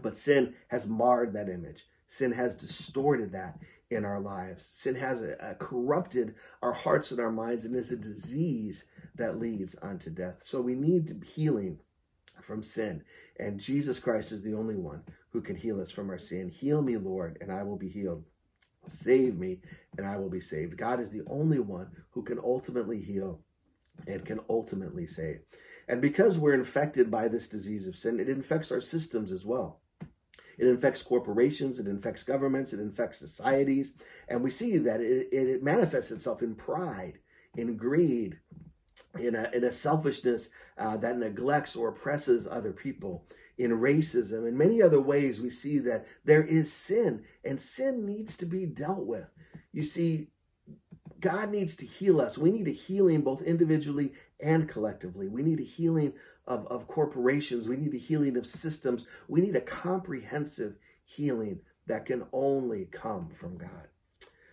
But 0.00 0.16
sin 0.16 0.54
has 0.68 0.86
marred 0.86 1.34
that 1.34 1.50
image. 1.50 1.84
Sin 2.06 2.32
has 2.32 2.56
distorted 2.56 3.32
that 3.32 3.58
in 3.90 4.04
our 4.04 4.20
lives. 4.20 4.64
Sin 4.64 4.94
has 4.94 5.22
a, 5.22 5.36
a 5.40 5.54
corrupted 5.54 6.34
our 6.62 6.72
hearts 6.72 7.10
and 7.10 7.20
our 7.20 7.32
minds 7.32 7.64
and 7.64 7.76
is 7.76 7.92
a 7.92 7.96
disease 7.96 8.86
that 9.16 9.38
leads 9.38 9.76
unto 9.82 10.10
death. 10.10 10.42
So 10.42 10.60
we 10.60 10.74
need 10.74 11.22
healing 11.24 11.78
from 12.40 12.62
sin. 12.62 13.02
And 13.38 13.60
Jesus 13.60 13.98
Christ 13.98 14.32
is 14.32 14.42
the 14.42 14.54
only 14.54 14.76
one 14.76 15.02
who 15.30 15.40
can 15.40 15.56
heal 15.56 15.80
us 15.80 15.90
from 15.90 16.10
our 16.10 16.18
sin. 16.18 16.48
Heal 16.48 16.82
me, 16.82 16.96
Lord, 16.96 17.38
and 17.40 17.50
I 17.50 17.62
will 17.62 17.76
be 17.76 17.88
healed. 17.88 18.24
Save 18.86 19.38
me, 19.38 19.60
and 19.96 20.06
I 20.06 20.18
will 20.18 20.28
be 20.28 20.40
saved. 20.40 20.76
God 20.76 21.00
is 21.00 21.10
the 21.10 21.22
only 21.26 21.58
one 21.58 21.88
who 22.10 22.22
can 22.22 22.38
ultimately 22.38 23.00
heal 23.00 23.40
and 24.06 24.24
can 24.24 24.40
ultimately 24.48 25.06
save. 25.06 25.40
And 25.88 26.00
because 26.00 26.38
we're 26.38 26.54
infected 26.54 27.10
by 27.10 27.28
this 27.28 27.48
disease 27.48 27.86
of 27.86 27.96
sin, 27.96 28.20
it 28.20 28.28
infects 28.28 28.72
our 28.72 28.80
systems 28.80 29.32
as 29.32 29.44
well. 29.44 29.80
It 30.58 30.66
infects 30.66 31.02
corporations, 31.02 31.80
it 31.80 31.86
infects 31.86 32.22
governments, 32.22 32.72
it 32.72 32.80
infects 32.80 33.18
societies. 33.18 33.94
And 34.28 34.42
we 34.42 34.50
see 34.50 34.78
that 34.78 35.00
it, 35.00 35.28
it 35.32 35.62
manifests 35.62 36.10
itself 36.10 36.42
in 36.42 36.54
pride, 36.54 37.18
in 37.56 37.76
greed, 37.76 38.38
in 39.18 39.34
a, 39.34 39.50
in 39.52 39.64
a 39.64 39.72
selfishness 39.72 40.50
uh, 40.78 40.96
that 40.98 41.18
neglects 41.18 41.76
or 41.76 41.88
oppresses 41.88 42.46
other 42.46 42.72
people, 42.72 43.24
in 43.56 43.70
racism, 43.70 44.48
in 44.48 44.58
many 44.58 44.82
other 44.82 45.00
ways, 45.00 45.40
we 45.40 45.50
see 45.50 45.78
that 45.78 46.06
there 46.24 46.42
is 46.42 46.72
sin, 46.72 47.24
and 47.44 47.60
sin 47.60 48.04
needs 48.04 48.36
to 48.38 48.46
be 48.46 48.66
dealt 48.66 49.06
with. 49.06 49.30
You 49.72 49.84
see, 49.84 50.28
God 51.20 51.50
needs 51.50 51.76
to 51.76 51.86
heal 51.86 52.20
us. 52.20 52.36
We 52.36 52.50
need 52.50 52.66
a 52.68 52.72
healing 52.72 53.22
both 53.22 53.42
individually 53.42 54.12
and 54.40 54.68
collectively. 54.68 55.28
We 55.28 55.42
need 55.42 55.60
a 55.60 55.64
healing 55.64 56.14
of, 56.46 56.66
of 56.66 56.88
corporations. 56.88 57.68
We 57.68 57.76
need 57.76 57.94
a 57.94 57.98
healing 57.98 58.36
of 58.36 58.46
systems. 58.46 59.06
We 59.28 59.40
need 59.40 59.56
a 59.56 59.60
comprehensive 59.60 60.76
healing 61.04 61.60
that 61.86 62.06
can 62.06 62.24
only 62.32 62.86
come 62.86 63.28
from 63.28 63.58
God. 63.58 63.88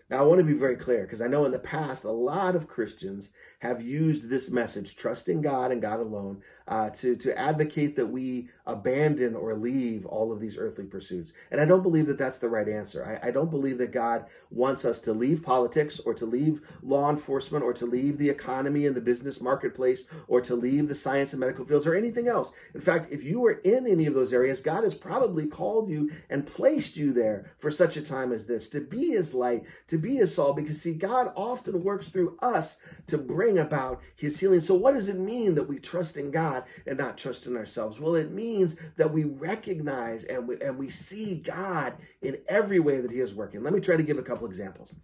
Now, 0.10 0.20
I 0.20 0.22
want 0.24 0.40
to 0.40 0.46
be 0.46 0.54
very 0.54 0.76
clear 0.76 1.04
because 1.04 1.22
I 1.22 1.28
know 1.28 1.46
in 1.46 1.54
the 1.54 1.60
past 1.60 2.04
a 2.04 2.12
lot 2.12 2.56
of 2.56 2.68
Christians 2.68 3.32
have 3.62 3.80
used 3.80 4.28
this 4.28 4.50
message, 4.50 4.96
trusting 4.96 5.42
God 5.42 5.72
and 5.72 5.82
God 5.82 6.00
alone, 6.00 6.42
uh, 6.68 6.90
to, 6.90 7.16
to 7.16 7.38
advocate 7.38 7.96
that 7.96 8.08
we 8.08 8.50
abandon 8.66 9.36
or 9.36 9.54
leave 9.54 10.06
all 10.06 10.32
of 10.32 10.40
these 10.40 10.58
earthly 10.58 10.86
pursuits. 10.86 11.34
And 11.52 11.62
I 11.62 11.66
don't 11.66 11.84
believe 11.84 12.08
that 12.08 12.18
that's 12.18 12.40
the 12.40 12.50
right 12.50 12.68
answer. 12.68 13.20
I, 13.24 13.28
I 13.28 13.32
don't 13.32 13.52
believe 13.52 13.78
that 13.78 13.92
God 13.92 14.26
wants 14.50 14.84
us 14.84 15.00
to 15.02 15.14
leave 15.14 15.44
politics 15.44 16.00
or 16.00 16.14
to 16.16 16.26
leave 16.26 16.62
law 16.82 17.10
enforcement 17.10 17.64
or 17.64 17.74
to 17.74 17.86
leave 17.86 18.18
the 18.18 18.30
economy 18.30 18.88
and 18.88 18.96
the 18.96 19.02
business 19.02 19.40
marketplace 19.40 20.06
or 20.28 20.42
to 20.42 20.56
leave 20.56 20.88
the 20.88 20.96
science 20.96 21.34
and 21.34 21.40
medical 21.40 21.66
fields 21.66 21.86
or 21.86 21.94
anything 21.94 22.28
else. 22.28 22.52
In 22.74 22.82
fact, 22.82 23.12
if 23.12 23.24
you 23.24 23.40
were 23.40 23.60
in 23.64 23.86
any 23.86 24.08
of 24.08 24.16
those 24.16 24.34
areas, 24.34 24.60
God 24.60 24.84
has 24.84 24.96
probably 24.96 25.46
called 25.46 25.88
you 25.88 26.12
and 26.32 26.48
placed 26.48 26.98
you 26.98 27.14
there 27.14 27.52
for 27.58 27.70
such 27.70 27.96
a 27.96 28.02
time 28.02 28.32
as 28.32 28.46
this 28.46 28.70
to 28.70 28.82
be 28.82 29.10
his 29.10 29.34
light, 29.34 29.66
to 29.88 29.98
be 29.98 30.16
his 30.16 30.34
salt, 30.34 30.56
because 30.56 30.82
see, 30.82 30.94
God 30.96 31.32
often 31.36 31.84
works 31.84 32.10
through 32.10 32.38
us 32.42 32.78
to 33.08 33.18
bring 33.18 33.51
about 33.58 34.02
his 34.16 34.40
healing. 34.40 34.62
So, 34.62 34.76
what 34.76 34.94
does 34.94 35.10
it 35.10 35.20
mean 35.20 35.56
that 35.56 35.68
we 35.68 35.80
trust 35.80 36.18
in 36.18 36.32
God? 36.32 36.64
And 36.86 36.98
not 36.98 37.18
trust 37.18 37.48
in 37.48 37.56
ourselves? 37.58 38.00
Well, 38.00 38.16
it 38.16 38.32
means 38.32 38.76
that 38.98 39.12
we 39.12 39.24
recognize 39.24 40.24
and 40.26 40.48
we, 40.48 40.60
and 40.62 40.78
we 40.78 40.90
see 40.90 41.38
God 41.38 41.94
in 42.22 42.38
every 42.48 42.80
way 42.80 43.02
that 43.02 43.12
He 43.12 43.20
is 43.20 43.34
working. 43.34 43.64
Let 43.64 43.74
me 43.74 43.80
try 43.80 43.98
to 43.98 44.04
give 44.04 44.18
a 44.18 44.24
couple 44.24 44.48
examples. 44.48 44.96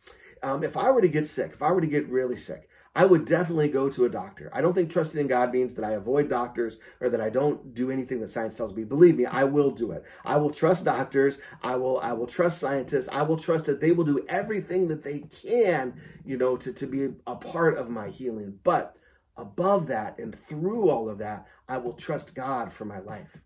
Um, 0.44 0.64
if 0.64 0.78
I 0.78 0.92
were 0.92 1.02
to 1.02 1.10
get 1.10 1.28
sick, 1.28 1.52
if 1.54 1.62
I 1.62 1.72
were 1.72 1.82
to 1.82 1.88
get 1.88 2.08
really 2.10 2.38
sick, 2.38 2.70
I 2.96 3.06
would 3.06 3.26
definitely 3.26 3.70
go 3.70 3.90
to 3.90 4.06
a 4.06 4.10
doctor. 4.10 4.50
I 4.54 4.62
don't 4.62 4.74
think 4.74 4.90
trusting 4.90 5.20
in 5.20 5.28
God 5.28 5.52
means 5.54 5.76
that 5.76 5.86
I 5.86 5.92
avoid 5.92 6.30
doctors 6.30 6.80
or 7.00 7.10
that 7.10 7.22
I 7.22 7.30
don't 7.30 7.74
do 7.74 7.92
anything 7.92 8.20
that 8.22 8.30
science 8.30 8.58
tells 8.58 8.74
me. 8.74 8.84
Believe 8.84 9.18
me, 9.18 9.26
I 9.26 9.44
will 9.44 9.72
do 9.72 9.92
it. 9.92 10.04
I 10.26 10.38
will 10.38 10.50
trust 10.50 10.86
doctors. 10.86 11.40
I 11.62 11.76
will 11.76 12.00
I 12.00 12.14
will 12.14 12.28
trust 12.28 12.60
scientists. 12.60 13.10
I 13.12 13.22
will 13.22 13.38
trust 13.38 13.66
that 13.68 13.82
they 13.82 13.92
will 13.92 14.06
do 14.06 14.26
everything 14.28 14.88
that 14.88 15.04
they 15.04 15.20
can, 15.20 16.00
you 16.26 16.38
know, 16.38 16.58
to, 16.58 16.74
to 16.74 16.88
be 16.88 17.10
a 17.28 17.36
part 17.36 17.78
of 17.78 17.90
my 17.90 18.10
healing. 18.10 18.60
But 18.64 18.96
above 19.36 19.88
that 19.88 20.18
and 20.18 20.34
through 20.34 20.90
all 20.90 21.10
of 21.10 21.20
that, 21.20 21.46
I 21.70 21.78
will 21.78 21.94
trust 21.94 22.36
God 22.36 22.74
for 22.74 22.86
my 22.86 23.00
life. 23.00 23.42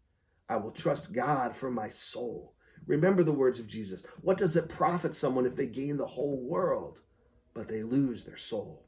I 0.47 0.57
will 0.57 0.71
trust 0.71 1.13
God 1.13 1.55
for 1.55 1.69
my 1.69 1.89
soul. 1.89 2.55
Remember 2.87 3.23
the 3.23 3.31
words 3.31 3.59
of 3.59 3.67
Jesus. 3.67 4.03
What 4.21 4.37
does 4.37 4.55
it 4.55 4.69
profit 4.69 5.13
someone 5.13 5.45
if 5.45 5.55
they 5.55 5.67
gain 5.67 5.97
the 5.97 6.07
whole 6.07 6.37
world, 6.37 7.01
but 7.53 7.67
they 7.67 7.83
lose 7.83 8.23
their 8.23 8.37
soul? 8.37 8.85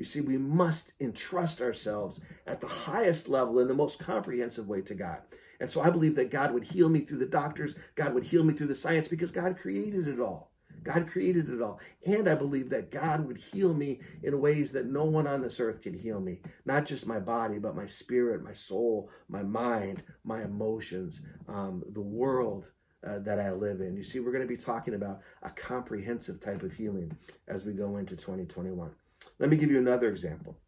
You 0.00 0.04
see, 0.06 0.22
we 0.22 0.38
must 0.38 0.94
entrust 0.98 1.60
ourselves 1.60 2.22
at 2.46 2.58
the 2.58 2.66
highest 2.66 3.28
level 3.28 3.58
in 3.58 3.68
the 3.68 3.74
most 3.74 3.98
comprehensive 3.98 4.66
way 4.66 4.80
to 4.80 4.94
God. 4.94 5.18
And 5.60 5.68
so 5.68 5.82
I 5.82 5.90
believe 5.90 6.14
that 6.14 6.30
God 6.30 6.54
would 6.54 6.64
heal 6.64 6.88
me 6.88 7.00
through 7.00 7.18
the 7.18 7.26
doctors, 7.26 7.74
God 7.96 8.14
would 8.14 8.24
heal 8.24 8.42
me 8.42 8.54
through 8.54 8.68
the 8.68 8.74
science 8.74 9.08
because 9.08 9.30
God 9.30 9.58
created 9.58 10.08
it 10.08 10.18
all. 10.18 10.52
God 10.82 11.06
created 11.06 11.50
it 11.50 11.60
all. 11.60 11.80
And 12.06 12.28
I 12.30 12.34
believe 12.34 12.70
that 12.70 12.90
God 12.90 13.26
would 13.26 13.36
heal 13.36 13.74
me 13.74 14.00
in 14.22 14.40
ways 14.40 14.72
that 14.72 14.86
no 14.86 15.04
one 15.04 15.26
on 15.26 15.42
this 15.42 15.60
earth 15.60 15.82
can 15.82 15.92
heal 15.92 16.18
me. 16.18 16.40
Not 16.64 16.86
just 16.86 17.06
my 17.06 17.20
body, 17.20 17.58
but 17.58 17.76
my 17.76 17.84
spirit, 17.84 18.42
my 18.42 18.54
soul, 18.54 19.10
my 19.28 19.42
mind, 19.42 20.02
my 20.24 20.44
emotions, 20.44 21.20
um, 21.46 21.82
the 21.90 22.00
world 22.00 22.70
uh, 23.06 23.18
that 23.18 23.38
I 23.38 23.52
live 23.52 23.82
in. 23.82 23.98
You 23.98 24.02
see, 24.02 24.20
we're 24.20 24.32
going 24.32 24.48
to 24.48 24.48
be 24.48 24.56
talking 24.56 24.94
about 24.94 25.20
a 25.42 25.50
comprehensive 25.50 26.40
type 26.40 26.62
of 26.62 26.72
healing 26.72 27.14
as 27.46 27.66
we 27.66 27.74
go 27.74 27.98
into 27.98 28.16
2021. 28.16 28.92
Let 29.40 29.48
me 29.48 29.56
give 29.56 29.70
you 29.70 29.78
another 29.78 30.10
example. 30.10 30.58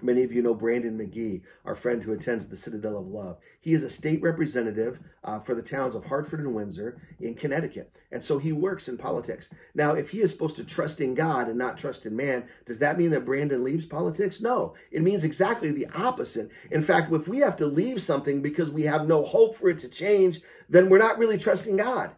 Many 0.00 0.22
of 0.22 0.30
you 0.30 0.40
know 0.40 0.54
Brandon 0.54 0.96
McGee, 0.96 1.42
our 1.64 1.74
friend 1.74 2.02
who 2.02 2.12
attends 2.12 2.46
the 2.46 2.56
Citadel 2.56 2.98
of 2.98 3.08
Love. 3.08 3.38
He 3.60 3.74
is 3.74 3.82
a 3.82 3.90
state 3.90 4.22
representative 4.22 5.00
uh, 5.24 5.40
for 5.40 5.56
the 5.56 5.62
towns 5.62 5.96
of 5.96 6.04
Hartford 6.04 6.40
and 6.40 6.54
Windsor 6.54 7.00
in 7.18 7.34
Connecticut. 7.34 7.90
And 8.12 8.22
so 8.22 8.38
he 8.38 8.52
works 8.52 8.88
in 8.88 8.98
politics. 8.98 9.52
Now, 9.74 9.92
if 9.92 10.10
he 10.10 10.20
is 10.20 10.30
supposed 10.30 10.54
to 10.56 10.64
trust 10.64 11.00
in 11.00 11.14
God 11.14 11.48
and 11.48 11.58
not 11.58 11.76
trust 11.76 12.06
in 12.06 12.14
man, 12.14 12.44
does 12.66 12.78
that 12.78 12.98
mean 12.98 13.10
that 13.10 13.24
Brandon 13.24 13.64
leaves 13.64 13.86
politics? 13.86 14.40
No, 14.40 14.74
it 14.92 15.02
means 15.02 15.24
exactly 15.24 15.72
the 15.72 15.88
opposite. 15.96 16.50
In 16.70 16.82
fact, 16.82 17.12
if 17.12 17.26
we 17.26 17.38
have 17.38 17.56
to 17.56 17.66
leave 17.66 18.00
something 18.00 18.42
because 18.42 18.70
we 18.70 18.82
have 18.82 19.08
no 19.08 19.24
hope 19.24 19.56
for 19.56 19.70
it 19.70 19.78
to 19.78 19.88
change, 19.88 20.40
then 20.68 20.88
we're 20.88 20.98
not 20.98 21.18
really 21.18 21.38
trusting 21.38 21.78
God 21.78 22.14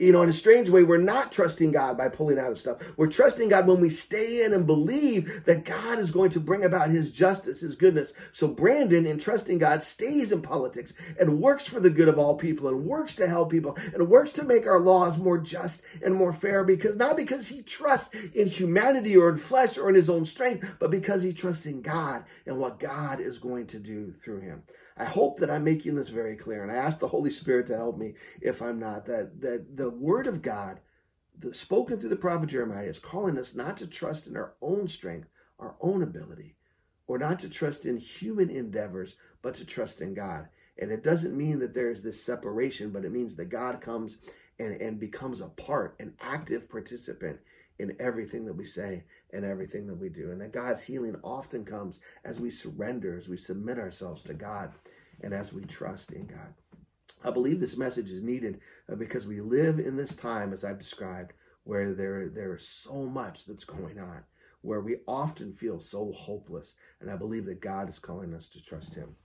you 0.00 0.12
know, 0.12 0.22
in 0.22 0.30
a 0.30 0.32
strange 0.32 0.70
way, 0.70 0.82
we're 0.82 0.96
not 0.96 1.30
trusting 1.30 1.72
God 1.72 1.98
by 1.98 2.08
pulling 2.08 2.38
out 2.38 2.50
of 2.50 2.58
stuff. 2.58 2.96
We're 2.96 3.10
trusting 3.10 3.50
God 3.50 3.66
when 3.66 3.82
we 3.82 3.90
stay 3.90 4.42
in 4.42 4.54
and 4.54 4.66
believe 4.66 5.44
that 5.44 5.66
God 5.66 5.98
is 5.98 6.10
going 6.10 6.30
to 6.30 6.40
bring 6.40 6.64
about 6.64 6.88
his 6.88 7.10
justice, 7.10 7.60
his 7.60 7.74
goodness. 7.74 8.14
So 8.32 8.48
Brandon, 8.48 9.04
in 9.04 9.18
trusting 9.18 9.58
God, 9.58 9.82
stays 9.82 10.32
in 10.32 10.40
politics 10.40 10.94
and 11.20 11.42
works 11.42 11.68
for 11.68 11.80
the 11.80 11.90
good 11.90 12.08
of 12.08 12.18
all 12.18 12.34
people 12.34 12.68
and 12.68 12.86
works 12.86 13.14
to 13.16 13.28
help 13.28 13.50
people 13.50 13.76
and 13.92 14.08
works 14.08 14.32
to 14.32 14.44
make 14.44 14.66
our 14.66 14.80
laws 14.80 15.18
more 15.18 15.36
just 15.36 15.82
and 16.02 16.14
more 16.14 16.32
fair 16.32 16.64
because 16.64 16.96
not 16.96 17.14
because 17.14 17.48
he 17.48 17.60
trusts 17.60 18.14
in 18.32 18.48
humanity 18.48 19.14
or 19.18 19.28
in 19.28 19.36
flesh 19.36 19.76
or 19.76 19.90
in 19.90 19.94
his 19.94 20.08
own 20.08 20.24
strength, 20.24 20.76
but 20.80 20.90
because 20.90 21.22
he 21.22 21.34
trusts 21.34 21.66
in 21.66 21.82
God 21.82 22.24
and 22.46 22.58
what 22.58 22.80
God 22.80 23.20
is 23.20 23.38
going 23.38 23.66
to 23.66 23.78
do 23.78 24.12
through 24.12 24.40
him. 24.40 24.62
I 24.96 25.04
hope 25.04 25.38
that 25.38 25.50
I'm 25.50 25.64
making 25.64 25.94
this 25.94 26.10
very 26.10 26.36
clear, 26.36 26.62
and 26.62 26.70
I 26.70 26.76
ask 26.76 26.98
the 27.00 27.08
Holy 27.08 27.30
Spirit 27.30 27.66
to 27.66 27.76
help 27.76 27.96
me 27.98 28.14
if 28.40 28.60
I'm 28.60 28.78
not. 28.78 29.06
That 29.06 29.40
that 29.40 29.76
the 29.76 29.90
Word 29.90 30.26
of 30.26 30.42
God, 30.42 30.80
the, 31.38 31.54
spoken 31.54 31.98
through 31.98 32.10
the 32.10 32.16
prophet 32.16 32.48
Jeremiah, 32.50 32.86
is 32.86 32.98
calling 32.98 33.38
us 33.38 33.54
not 33.54 33.76
to 33.78 33.86
trust 33.86 34.26
in 34.26 34.36
our 34.36 34.54
own 34.60 34.88
strength, 34.88 35.28
our 35.58 35.76
own 35.80 36.02
ability, 36.02 36.56
or 37.06 37.18
not 37.18 37.38
to 37.40 37.48
trust 37.48 37.86
in 37.86 37.96
human 37.96 38.50
endeavors, 38.50 39.16
but 39.42 39.54
to 39.54 39.64
trust 39.64 40.00
in 40.00 40.14
God. 40.14 40.48
And 40.78 40.90
it 40.90 41.02
doesn't 41.02 41.36
mean 41.36 41.58
that 41.58 41.74
there 41.74 41.90
is 41.90 42.02
this 42.02 42.22
separation, 42.22 42.90
but 42.90 43.04
it 43.04 43.12
means 43.12 43.36
that 43.36 43.46
God 43.46 43.80
comes 43.80 44.18
and, 44.58 44.80
and 44.80 45.00
becomes 45.00 45.40
a 45.40 45.48
part, 45.48 45.96
an 45.98 46.14
active 46.20 46.68
participant 46.68 47.40
in 47.80 47.96
everything 47.98 48.44
that 48.44 48.56
we 48.56 48.64
say 48.64 49.04
and 49.32 49.44
everything 49.44 49.86
that 49.86 49.94
we 49.94 50.08
do. 50.08 50.30
And 50.30 50.40
that 50.40 50.52
God's 50.52 50.82
healing 50.82 51.16
often 51.24 51.64
comes 51.64 52.00
as 52.24 52.38
we 52.38 52.50
surrender, 52.50 53.16
as 53.16 53.28
we 53.28 53.36
submit 53.36 53.78
ourselves 53.78 54.22
to 54.24 54.34
God, 54.34 54.72
and 55.22 55.32
as 55.32 55.52
we 55.52 55.64
trust 55.64 56.12
in 56.12 56.26
God. 56.26 56.54
I 57.24 57.30
believe 57.30 57.60
this 57.60 57.76
message 57.76 58.10
is 58.10 58.22
needed 58.22 58.60
uh, 58.90 58.96
because 58.96 59.26
we 59.26 59.40
live 59.40 59.78
in 59.78 59.96
this 59.96 60.16
time, 60.16 60.52
as 60.52 60.64
I've 60.64 60.78
described, 60.78 61.32
where 61.64 61.92
there, 61.92 62.28
there 62.28 62.54
is 62.54 62.66
so 62.66 63.06
much 63.06 63.46
that's 63.46 63.64
going 63.64 63.98
on, 63.98 64.24
where 64.62 64.80
we 64.80 64.96
often 65.06 65.52
feel 65.52 65.78
so 65.78 66.12
hopeless. 66.12 66.74
And 67.00 67.10
I 67.10 67.16
believe 67.16 67.44
that 67.46 67.60
God 67.60 67.88
is 67.88 67.98
calling 67.98 68.34
us 68.34 68.48
to 68.48 68.62
trust 68.62 68.94
Him. 68.94 69.16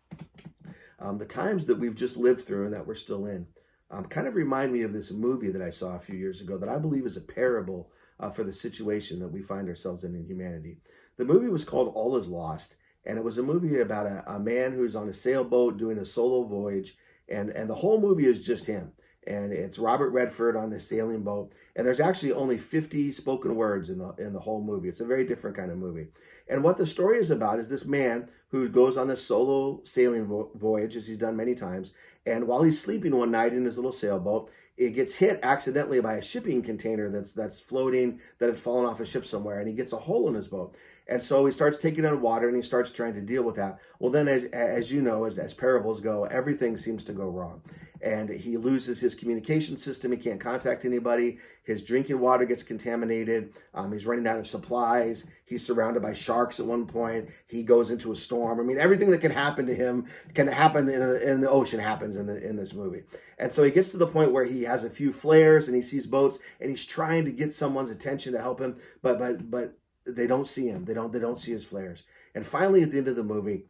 Um, 0.99 1.17
the 1.17 1.25
times 1.25 1.65
that 1.65 1.79
we've 1.79 1.95
just 1.95 2.17
lived 2.17 2.41
through 2.41 2.65
and 2.65 2.73
that 2.73 2.87
we're 2.87 2.95
still 2.95 3.25
in 3.25 3.47
um, 3.91 4.05
kind 4.05 4.27
of 4.27 4.35
remind 4.35 4.73
me 4.73 4.81
of 4.81 4.93
this 4.93 5.11
movie 5.11 5.51
that 5.51 5.61
I 5.61 5.69
saw 5.69 5.95
a 5.95 5.99
few 5.99 6.15
years 6.15 6.41
ago 6.41 6.57
that 6.57 6.69
I 6.69 6.77
believe 6.77 7.05
is 7.05 7.17
a 7.17 7.21
parable 7.21 7.91
uh, 8.19 8.29
for 8.29 8.43
the 8.43 8.53
situation 8.53 9.19
that 9.19 9.31
we 9.31 9.41
find 9.41 9.67
ourselves 9.67 10.03
in 10.03 10.15
in 10.15 10.25
humanity. 10.25 10.77
The 11.17 11.25
movie 11.25 11.49
was 11.49 11.65
called 11.65 11.93
All 11.95 12.15
Is 12.15 12.27
Lost, 12.27 12.75
and 13.05 13.17
it 13.17 13.23
was 13.23 13.37
a 13.37 13.43
movie 13.43 13.79
about 13.79 14.07
a, 14.07 14.23
a 14.27 14.39
man 14.39 14.73
who's 14.73 14.95
on 14.95 15.07
a 15.07 15.13
sailboat 15.13 15.77
doing 15.77 15.97
a 15.97 16.05
solo 16.05 16.43
voyage, 16.43 16.97
and, 17.29 17.49
and 17.49 17.69
the 17.69 17.75
whole 17.75 17.99
movie 17.99 18.25
is 18.25 18.45
just 18.45 18.65
him. 18.65 18.91
And 19.27 19.51
it's 19.51 19.79
Robert 19.79 20.11
Redford 20.11 20.55
on 20.55 20.69
this 20.69 20.87
sailing 20.87 21.23
boat, 21.23 21.51
and 21.75 21.85
there's 21.85 21.99
actually 21.99 22.31
only 22.31 22.59
50 22.59 23.11
spoken 23.11 23.55
words 23.55 23.89
in 23.89 23.97
the 23.97 24.13
in 24.19 24.33
the 24.33 24.41
whole 24.41 24.61
movie. 24.61 24.87
It's 24.87 24.99
a 24.99 25.05
very 25.05 25.25
different 25.25 25.57
kind 25.57 25.71
of 25.71 25.79
movie. 25.79 26.09
And 26.47 26.63
what 26.63 26.77
the 26.77 26.85
story 26.85 27.17
is 27.17 27.31
about 27.31 27.57
is 27.57 27.67
this 27.67 27.85
man 27.85 28.29
who 28.49 28.69
goes 28.69 28.97
on 28.97 29.07
this 29.07 29.25
solo 29.25 29.81
sailing 29.83 30.25
vo- 30.25 30.51
voyage, 30.53 30.95
as 30.95 31.07
he's 31.07 31.17
done 31.17 31.35
many 31.35 31.55
times. 31.55 31.91
And 32.23 32.47
while 32.47 32.61
he's 32.61 32.79
sleeping 32.79 33.15
one 33.15 33.31
night 33.31 33.53
in 33.53 33.65
his 33.65 33.77
little 33.77 33.91
sailboat, 33.91 34.51
it 34.77 34.91
gets 34.91 35.15
hit 35.15 35.39
accidentally 35.41 36.01
by 36.01 36.15
a 36.15 36.21
shipping 36.21 36.61
container 36.61 37.09
that's 37.09 37.33
that's 37.33 37.59
floating 37.59 38.19
that 38.39 38.49
had 38.49 38.59
fallen 38.59 38.85
off 38.85 38.99
a 38.99 39.05
ship 39.05 39.25
somewhere, 39.25 39.59
and 39.59 39.67
he 39.67 39.73
gets 39.73 39.93
a 39.93 39.97
hole 39.97 40.27
in 40.27 40.33
his 40.35 40.47
boat. 40.47 40.75
And 41.07 41.23
so 41.23 41.45
he 41.45 41.51
starts 41.51 41.77
taking 41.77 42.05
on 42.05 42.19
water 42.19 42.47
and 42.47 42.55
he 42.55 42.63
starts 42.63 42.89
trying 42.89 43.13
to 43.13 43.21
deal 43.21 43.43
with 43.43 43.55
that. 43.57 43.79
Well, 43.99 44.11
then, 44.11 44.27
as, 44.27 44.45
as 44.45 44.91
you 44.91 45.03
know, 45.03 45.25
as, 45.25 45.37
as 45.37 45.53
parables 45.53 46.01
go, 46.01 46.25
everything 46.25 46.77
seems 46.77 47.03
to 47.03 47.13
go 47.13 47.29
wrong 47.29 47.61
and 48.05 48.29
he 48.29 48.55
loses 48.55 48.99
his 48.99 49.15
communication 49.15 49.75
system. 49.75 50.11
He 50.11 50.17
can't 50.19 50.39
contact 50.39 50.85
anybody. 50.85 51.39
His 51.63 51.81
drinking 51.81 52.19
water 52.19 52.45
gets 52.45 52.61
contaminated. 52.61 53.53
Um, 53.73 53.91
he's 53.91 54.05
running 54.05 54.27
out 54.27 54.37
of 54.37 54.45
supplies. 54.45 55.25
He's 55.45 55.65
surrounded 55.65 56.03
by 56.03 56.13
sharks 56.13 56.59
at 56.59 56.67
one 56.67 56.85
point. 56.85 57.29
He 57.47 57.63
goes 57.63 57.89
into 57.89 58.11
a 58.11 58.15
storm. 58.15 58.59
I 58.59 58.63
mean, 58.63 58.77
everything 58.77 59.09
that 59.09 59.21
can 59.21 59.31
happen 59.31 59.65
to 59.65 59.73
him 59.73 60.05
can 60.35 60.45
happen 60.45 60.87
in, 60.87 61.01
a, 61.01 61.13
in 61.15 61.41
the 61.41 61.49
ocean 61.49 61.79
happens 61.79 62.15
in 62.15 62.27
the 62.27 62.47
in 62.47 62.55
this 62.55 62.75
movie. 62.75 63.01
And 63.39 63.51
so 63.51 63.63
he 63.63 63.71
gets 63.71 63.89
to 63.89 63.97
the 63.97 64.05
point 64.05 64.31
where 64.31 64.45
he 64.45 64.61
has 64.63 64.83
a 64.83 64.89
few 64.89 65.11
flares 65.11 65.67
and 65.67 65.75
he 65.75 65.81
sees 65.81 66.05
boats 66.05 66.37
and 66.61 66.69
he's 66.69 66.85
trying 66.85 67.25
to 67.25 67.31
get 67.31 67.53
someone's 67.53 67.89
attention 67.89 68.33
to 68.33 68.39
help 68.39 68.61
him, 68.61 68.77
but 69.01 69.17
but 69.17 69.49
but 69.49 69.79
they 70.05 70.27
don't 70.27 70.47
see 70.47 70.67
him. 70.67 70.85
They 70.85 70.93
don't 70.93 71.11
they 71.11 71.19
don't 71.19 71.39
see 71.39 71.53
his 71.53 71.65
flares. 71.65 72.03
And 72.35 72.45
finally, 72.45 72.83
at 72.83 72.91
the 72.91 72.99
end 72.99 73.07
of 73.07 73.15
the 73.15 73.23
movie, 73.23 73.63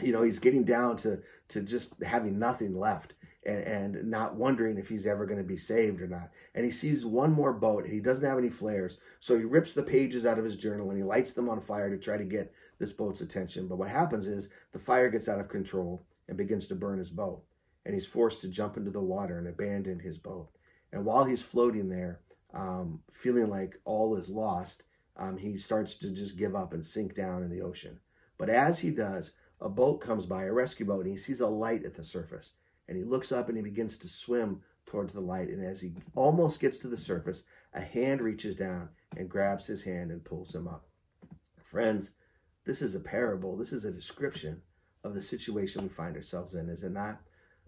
you 0.00 0.12
know, 0.12 0.22
he's 0.22 0.38
getting 0.38 0.64
down 0.64 0.96
to 0.98 1.20
to 1.48 1.60
just 1.60 2.02
having 2.02 2.38
nothing 2.38 2.74
left 2.74 3.12
and, 3.48 3.94
and 3.94 4.10
not 4.10 4.36
wondering 4.36 4.76
if 4.76 4.88
he's 4.88 5.06
ever 5.06 5.24
going 5.24 5.38
to 5.38 5.44
be 5.44 5.56
saved 5.56 6.02
or 6.02 6.06
not. 6.06 6.30
And 6.54 6.64
he 6.64 6.70
sees 6.70 7.04
one 7.04 7.32
more 7.32 7.52
boat 7.52 7.84
and 7.84 7.92
he 7.92 8.00
doesn't 8.00 8.28
have 8.28 8.38
any 8.38 8.50
flares. 8.50 8.98
So 9.20 9.38
he 9.38 9.44
rips 9.44 9.72
the 9.72 9.82
pages 9.82 10.26
out 10.26 10.38
of 10.38 10.44
his 10.44 10.56
journal 10.56 10.90
and 10.90 10.98
he 10.98 11.04
lights 11.04 11.32
them 11.32 11.48
on 11.48 11.60
fire 11.60 11.88
to 11.88 11.98
try 11.98 12.18
to 12.18 12.24
get 12.24 12.52
this 12.78 12.92
boat's 12.92 13.22
attention. 13.22 13.66
But 13.66 13.78
what 13.78 13.88
happens 13.88 14.26
is 14.26 14.50
the 14.72 14.78
fire 14.78 15.08
gets 15.08 15.28
out 15.28 15.40
of 15.40 15.48
control 15.48 16.04
and 16.28 16.36
begins 16.36 16.66
to 16.66 16.74
burn 16.74 16.98
his 16.98 17.10
boat. 17.10 17.42
And 17.86 17.94
he's 17.94 18.06
forced 18.06 18.42
to 18.42 18.48
jump 18.48 18.76
into 18.76 18.90
the 18.90 19.00
water 19.00 19.38
and 19.38 19.48
abandon 19.48 19.98
his 19.98 20.18
boat. 20.18 20.50
And 20.92 21.06
while 21.06 21.24
he's 21.24 21.42
floating 21.42 21.88
there, 21.88 22.20
um, 22.52 23.00
feeling 23.10 23.48
like 23.48 23.80
all 23.86 24.16
is 24.16 24.28
lost, 24.28 24.82
um, 25.16 25.38
he 25.38 25.56
starts 25.56 25.94
to 25.96 26.10
just 26.10 26.38
give 26.38 26.54
up 26.54 26.74
and 26.74 26.84
sink 26.84 27.14
down 27.14 27.42
in 27.42 27.50
the 27.50 27.62
ocean. 27.62 27.98
But 28.36 28.50
as 28.50 28.78
he 28.78 28.90
does, 28.90 29.32
a 29.60 29.68
boat 29.68 30.00
comes 30.00 30.26
by, 30.26 30.44
a 30.44 30.52
rescue 30.52 30.86
boat, 30.86 31.00
and 31.00 31.10
he 31.10 31.16
sees 31.16 31.40
a 31.40 31.46
light 31.46 31.84
at 31.84 31.94
the 31.94 32.04
surface. 32.04 32.52
And 32.88 32.96
he 32.96 33.04
looks 33.04 33.32
up 33.32 33.48
and 33.48 33.56
he 33.56 33.62
begins 33.62 33.96
to 33.98 34.08
swim 34.08 34.62
towards 34.86 35.12
the 35.12 35.20
light. 35.20 35.48
And 35.48 35.64
as 35.64 35.80
he 35.80 35.92
almost 36.14 36.60
gets 36.60 36.78
to 36.78 36.88
the 36.88 36.96
surface, 36.96 37.42
a 37.74 37.80
hand 37.80 38.20
reaches 38.20 38.54
down 38.54 38.88
and 39.16 39.28
grabs 39.28 39.66
his 39.66 39.82
hand 39.82 40.10
and 40.10 40.24
pulls 40.24 40.54
him 40.54 40.66
up. 40.66 40.86
Friends, 41.62 42.12
this 42.64 42.82
is 42.82 42.94
a 42.94 43.00
parable. 43.00 43.56
This 43.56 43.72
is 43.72 43.84
a 43.84 43.92
description 43.92 44.62
of 45.04 45.14
the 45.14 45.22
situation 45.22 45.82
we 45.82 45.88
find 45.88 46.16
ourselves 46.16 46.54
in, 46.54 46.68
is 46.68 46.82
it 46.82 46.92
not? 46.92 47.20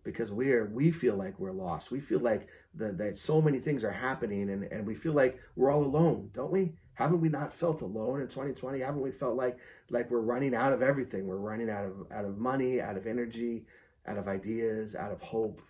Because 0.03 0.33
we 0.33 0.53
are 0.53 0.65
we 0.65 0.91
feel 0.91 1.15
like 1.15 1.39
we're 1.39 1.53
lost. 1.53 1.91
We 1.91 2.01
feel 2.01 2.21
like 2.21 2.49
the, 2.75 2.93
that 2.93 3.19
so 3.19 3.43
many 3.43 3.59
things 3.59 3.85
are 3.85 3.93
happening 3.93 4.49
and, 4.49 4.65
and 4.65 4.87
we 4.87 4.95
feel 4.95 5.13
like 5.13 5.39
we're 5.57 5.71
all 5.71 5.85
alone, 5.85 6.31
don't 6.33 6.51
we? 6.51 6.73
Haven't 6.95 7.21
we 7.21 7.29
not 7.29 7.53
felt 7.53 7.83
alone 7.83 8.21
in 8.21 8.29
2020? 8.29 8.81
Haven't 8.81 9.03
we 9.03 9.11
felt 9.11 9.37
like 9.37 9.59
like 9.91 10.11
we're 10.11 10.21
running 10.21 10.55
out 10.55 10.73
of 10.73 10.83
everything? 10.83 11.27
We're 11.27 11.37
running 11.37 11.69
out 11.69 11.85
of 11.85 12.07
out 12.11 12.25
of 12.25 12.39
money, 12.39 12.81
out 12.81 12.97
of 12.97 13.07
energy, 13.07 13.65
out 14.11 14.19
of 14.19 14.27
ideas, 14.27 14.97
out 14.97 15.13
of 15.13 15.21
hope, 15.21 15.63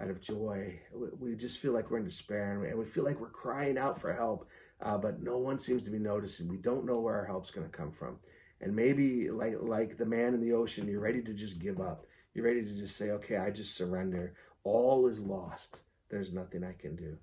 out 0.00 0.08
of 0.08 0.20
joy. 0.20 0.80
We 1.18 1.34
just 1.34 1.58
feel 1.58 1.72
like 1.72 1.90
we're 1.90 1.98
in 1.98 2.04
despair 2.04 2.64
and 2.64 2.78
we 2.78 2.84
feel 2.84 3.04
like 3.04 3.20
we're 3.20 3.30
crying 3.30 3.76
out 3.76 4.00
for 4.00 4.12
help, 4.12 4.48
uh, 4.80 4.96
but 4.96 5.20
no 5.20 5.38
one 5.38 5.58
seems 5.58 5.82
to 5.84 5.90
be 5.90 5.98
noticing. 5.98 6.48
We 6.48 6.56
don't 6.56 6.86
know 6.86 7.00
where 7.00 7.16
our 7.16 7.26
help's 7.26 7.50
going 7.50 7.68
to 7.68 7.76
come 7.76 7.90
from. 7.90 8.18
And 8.60 8.74
maybe, 8.74 9.28
like, 9.30 9.56
like 9.60 9.96
the 9.96 10.06
man 10.06 10.34
in 10.34 10.40
the 10.40 10.52
ocean, 10.52 10.88
you're 10.88 11.00
ready 11.00 11.20
to 11.22 11.34
just 11.34 11.58
give 11.58 11.80
up. 11.80 12.06
You're 12.32 12.46
ready 12.46 12.62
to 12.62 12.74
just 12.74 12.96
say, 12.96 13.10
okay, 13.10 13.36
I 13.36 13.50
just 13.50 13.76
surrender. 13.76 14.34
All 14.62 15.06
is 15.06 15.20
lost. 15.20 15.82
There's 16.10 16.32
nothing 16.32 16.62
I 16.64 16.72
can 16.72 16.94
do. 16.94 17.18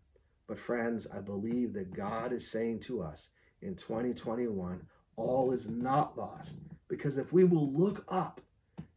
But, 0.48 0.60
friends, 0.60 1.08
I 1.14 1.20
believe 1.20 1.74
that 1.74 1.96
God 1.96 2.34
is 2.34 2.52
saying 2.52 2.82
to 2.82 3.02
us 3.02 3.30
in 3.62 3.76
2021, 3.76 4.82
all 5.16 5.52
is 5.52 5.70
not 5.70 6.18
lost. 6.18 6.60
Because 6.90 7.18
if 7.18 7.32
we 7.32 7.46
will 7.46 7.72
look 7.72 8.04
up, 8.10 8.42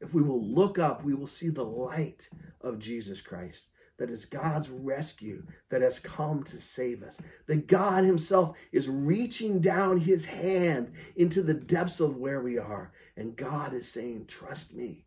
if 0.05 0.15
we 0.15 0.23
will 0.23 0.45
look 0.45 0.79
up, 0.79 1.03
we 1.03 1.15
will 1.15 1.27
see 1.27 1.49
the 1.49 1.65
light 1.65 2.29
of 2.61 2.79
Jesus 2.79 3.21
Christ. 3.21 3.71
That 3.97 4.11
is 4.11 4.27
God's 4.27 4.69
rescue 4.69 5.45
that 5.71 5.81
has 5.81 6.01
come 6.01 6.43
to 6.45 6.61
save 6.61 7.03
us. 7.03 7.21
That 7.47 7.69
God 7.69 8.05
Himself 8.05 8.57
is 8.73 8.89
reaching 8.89 9.61
down 9.61 9.99
His 9.99 10.25
hand 10.27 10.93
into 11.17 11.43
the 11.43 11.55
depths 11.55 12.01
of 12.01 12.17
where 12.17 12.43
we 12.43 12.59
are. 12.59 12.93
And 13.17 13.37
God 13.37 13.73
is 13.73 13.91
saying, 13.91 14.27
Trust 14.27 14.75
me. 14.75 15.07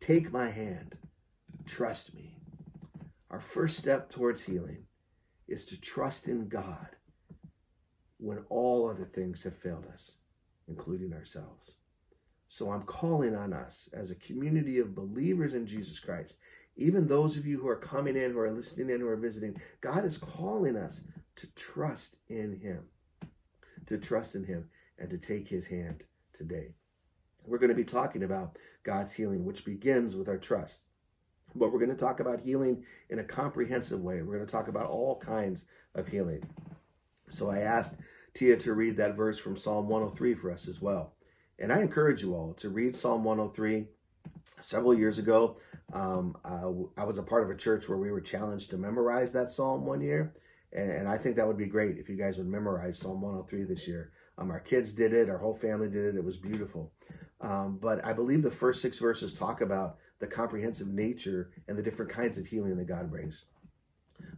Take 0.00 0.32
my 0.32 0.50
hand. 0.50 0.98
Trust 1.64 2.14
me. 2.14 2.36
Our 3.30 3.40
first 3.40 3.78
step 3.78 4.10
towards 4.10 4.42
healing 4.42 4.84
is 5.46 5.64
to 5.66 5.80
trust 5.80 6.28
in 6.28 6.48
God 6.48 6.88
when 8.18 8.44
all 8.50 8.90
other 8.90 9.04
things 9.04 9.44
have 9.44 9.56
failed 9.56 9.86
us, 9.86 10.18
including 10.66 11.12
ourselves. 11.14 11.77
So 12.48 12.72
I'm 12.72 12.82
calling 12.82 13.36
on 13.36 13.52
us 13.52 13.90
as 13.92 14.10
a 14.10 14.16
community 14.16 14.78
of 14.78 14.94
believers 14.94 15.52
in 15.52 15.66
Jesus 15.66 16.00
Christ, 16.00 16.38
even 16.76 17.06
those 17.06 17.36
of 17.36 17.46
you 17.46 17.60
who 17.60 17.68
are 17.68 17.76
coming 17.76 18.16
in, 18.16 18.32
who 18.32 18.38
are 18.38 18.50
listening 18.50 18.88
in, 18.88 19.00
who 19.00 19.08
are 19.08 19.16
visiting, 19.16 19.60
God 19.80 20.04
is 20.04 20.16
calling 20.16 20.76
us 20.76 21.04
to 21.36 21.46
trust 21.54 22.16
in 22.28 22.58
Him, 22.60 22.84
to 23.86 23.98
trust 23.98 24.34
in 24.34 24.44
Him, 24.44 24.70
and 24.98 25.10
to 25.10 25.18
take 25.18 25.48
His 25.48 25.66
hand 25.66 26.04
today. 26.32 26.74
We're 27.46 27.58
going 27.58 27.68
to 27.68 27.74
be 27.74 27.84
talking 27.84 28.22
about 28.22 28.56
God's 28.82 29.12
healing, 29.12 29.44
which 29.44 29.64
begins 29.64 30.16
with 30.16 30.28
our 30.28 30.38
trust. 30.38 30.82
But 31.54 31.72
we're 31.72 31.78
going 31.78 31.90
to 31.90 31.96
talk 31.96 32.20
about 32.20 32.40
healing 32.40 32.84
in 33.10 33.18
a 33.18 33.24
comprehensive 33.24 34.00
way. 34.00 34.22
We're 34.22 34.36
going 34.36 34.46
to 34.46 34.52
talk 34.52 34.68
about 34.68 34.86
all 34.86 35.18
kinds 35.18 35.66
of 35.94 36.08
healing. 36.08 36.42
So 37.28 37.50
I 37.50 37.58
asked 37.58 37.96
Tia 38.34 38.56
to 38.58 38.72
read 38.72 38.96
that 38.96 39.16
verse 39.16 39.38
from 39.38 39.56
Psalm 39.56 39.88
103 39.88 40.34
for 40.34 40.50
us 40.50 40.68
as 40.68 40.80
well. 40.80 41.14
And 41.58 41.72
I 41.72 41.80
encourage 41.80 42.22
you 42.22 42.34
all 42.34 42.54
to 42.54 42.68
read 42.68 42.94
Psalm 42.94 43.24
103. 43.24 43.86
Several 44.60 44.94
years 44.94 45.18
ago, 45.18 45.56
um, 45.92 46.36
I 46.44 47.04
was 47.04 47.18
a 47.18 47.22
part 47.22 47.42
of 47.42 47.50
a 47.50 47.56
church 47.56 47.88
where 47.88 47.98
we 47.98 48.10
were 48.10 48.20
challenged 48.20 48.70
to 48.70 48.76
memorize 48.76 49.32
that 49.32 49.50
psalm 49.50 49.84
one 49.84 50.00
year. 50.00 50.34
And, 50.72 50.90
and, 50.90 51.08
I 51.08 51.16
think 51.16 51.36
that 51.36 51.46
would 51.46 51.56
be 51.56 51.66
great 51.66 51.96
if 51.96 52.08
you 52.08 52.16
guys 52.16 52.36
would 52.36 52.46
memorize 52.46 52.98
Psalm 52.98 53.22
103 53.22 53.64
this 53.64 53.88
year. 53.88 54.12
Um, 54.36 54.50
our 54.50 54.60
kids 54.60 54.92
did 54.92 55.14
it, 55.14 55.30
our 55.30 55.38
whole 55.38 55.54
family 55.54 55.88
did 55.88 56.04
it. 56.04 56.16
It 56.16 56.24
was 56.24 56.36
beautiful. 56.36 56.92
Um, 57.40 57.78
but 57.80 58.04
I 58.04 58.12
believe 58.12 58.42
the 58.42 58.50
first 58.50 58.82
six 58.82 58.98
verses 58.98 59.32
talk 59.32 59.62
about 59.62 59.96
the 60.18 60.26
comprehensive 60.26 60.88
nature 60.88 61.50
and 61.66 61.78
the 61.78 61.82
different 61.82 62.10
kinds 62.10 62.36
of 62.36 62.46
healing 62.46 62.76
that 62.76 62.86
God 62.86 63.10
brings. 63.10 63.46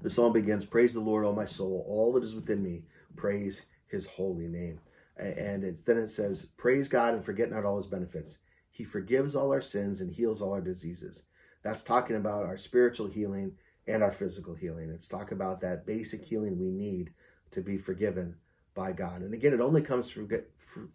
The 0.02 0.10
psalm 0.10 0.32
begins 0.32 0.64
Praise 0.64 0.94
the 0.94 1.00
Lord, 1.00 1.24
O 1.24 1.32
my 1.32 1.46
soul, 1.46 1.84
all 1.88 2.12
that 2.12 2.22
is 2.22 2.34
within 2.34 2.62
me, 2.62 2.82
praise 3.16 3.62
his 3.88 4.06
holy 4.06 4.46
name 4.46 4.78
and 5.16 5.64
it's 5.64 5.82
then 5.82 5.98
it 5.98 6.08
says, 6.08 6.46
Praise 6.56 6.88
God 6.88 7.14
and 7.14 7.24
forget 7.24 7.50
not 7.50 7.64
all 7.64 7.76
his 7.76 7.86
benefits. 7.86 8.38
He 8.70 8.84
forgives 8.84 9.36
all 9.36 9.52
our 9.52 9.60
sins 9.60 10.00
and 10.00 10.10
heals 10.10 10.40
all 10.40 10.52
our 10.52 10.60
diseases. 10.60 11.24
That's 11.62 11.82
talking 11.82 12.16
about 12.16 12.46
our 12.46 12.56
spiritual 12.56 13.08
healing 13.08 13.52
and 13.86 14.02
our 14.02 14.12
physical 14.12 14.54
healing. 14.54 14.90
It's 14.90 15.08
talk 15.08 15.32
about 15.32 15.60
that 15.60 15.86
basic 15.86 16.24
healing 16.24 16.58
we 16.58 16.70
need 16.70 17.12
to 17.50 17.60
be 17.60 17.76
forgiven 17.76 18.36
by 18.74 18.92
God. 18.92 19.22
And 19.22 19.34
again, 19.34 19.52
it 19.52 19.60
only 19.60 19.82
comes 19.82 20.10
through 20.10 20.28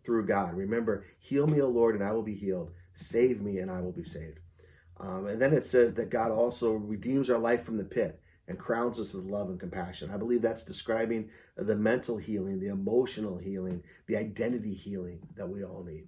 through 0.04 0.26
God. 0.26 0.56
Remember, 0.56 1.06
heal 1.20 1.48
me, 1.48 1.62
O 1.62 1.68
Lord, 1.68 1.96
and 1.96 2.04
I 2.04 2.12
will 2.14 2.24
be 2.24 2.36
healed. 2.36 2.72
Save 2.94 3.42
me, 3.42 3.60
and 3.60 3.70
I 3.70 3.82
will 3.82 3.92
be 3.92 4.06
saved. 4.06 4.40
Um, 4.98 5.28
and 5.28 5.42
then 5.42 5.54
it 5.54 5.66
says 5.66 5.94
that 5.96 6.10
God 6.10 6.32
also 6.32 6.72
redeems 6.72 7.30
our 7.30 7.38
life 7.38 7.64
from 7.64 7.78
the 7.78 7.84
pit 7.84 8.20
and 8.48 8.60
crowns 8.60 9.00
us 9.00 9.14
with 9.14 9.26
love 9.26 9.50
and 9.50 9.60
compassion. 9.60 10.12
I 10.12 10.18
believe 10.18 10.42
that's 10.42 10.64
describing 10.64 11.30
the 11.58 11.76
mental 11.76 12.18
healing, 12.18 12.60
the 12.60 12.68
emotional 12.68 13.38
healing, 13.38 13.84
the 14.08 14.18
identity 14.18 14.74
healing 14.74 15.20
that 15.36 15.50
we 15.50 15.64
all 15.64 15.84
need. 15.84 16.08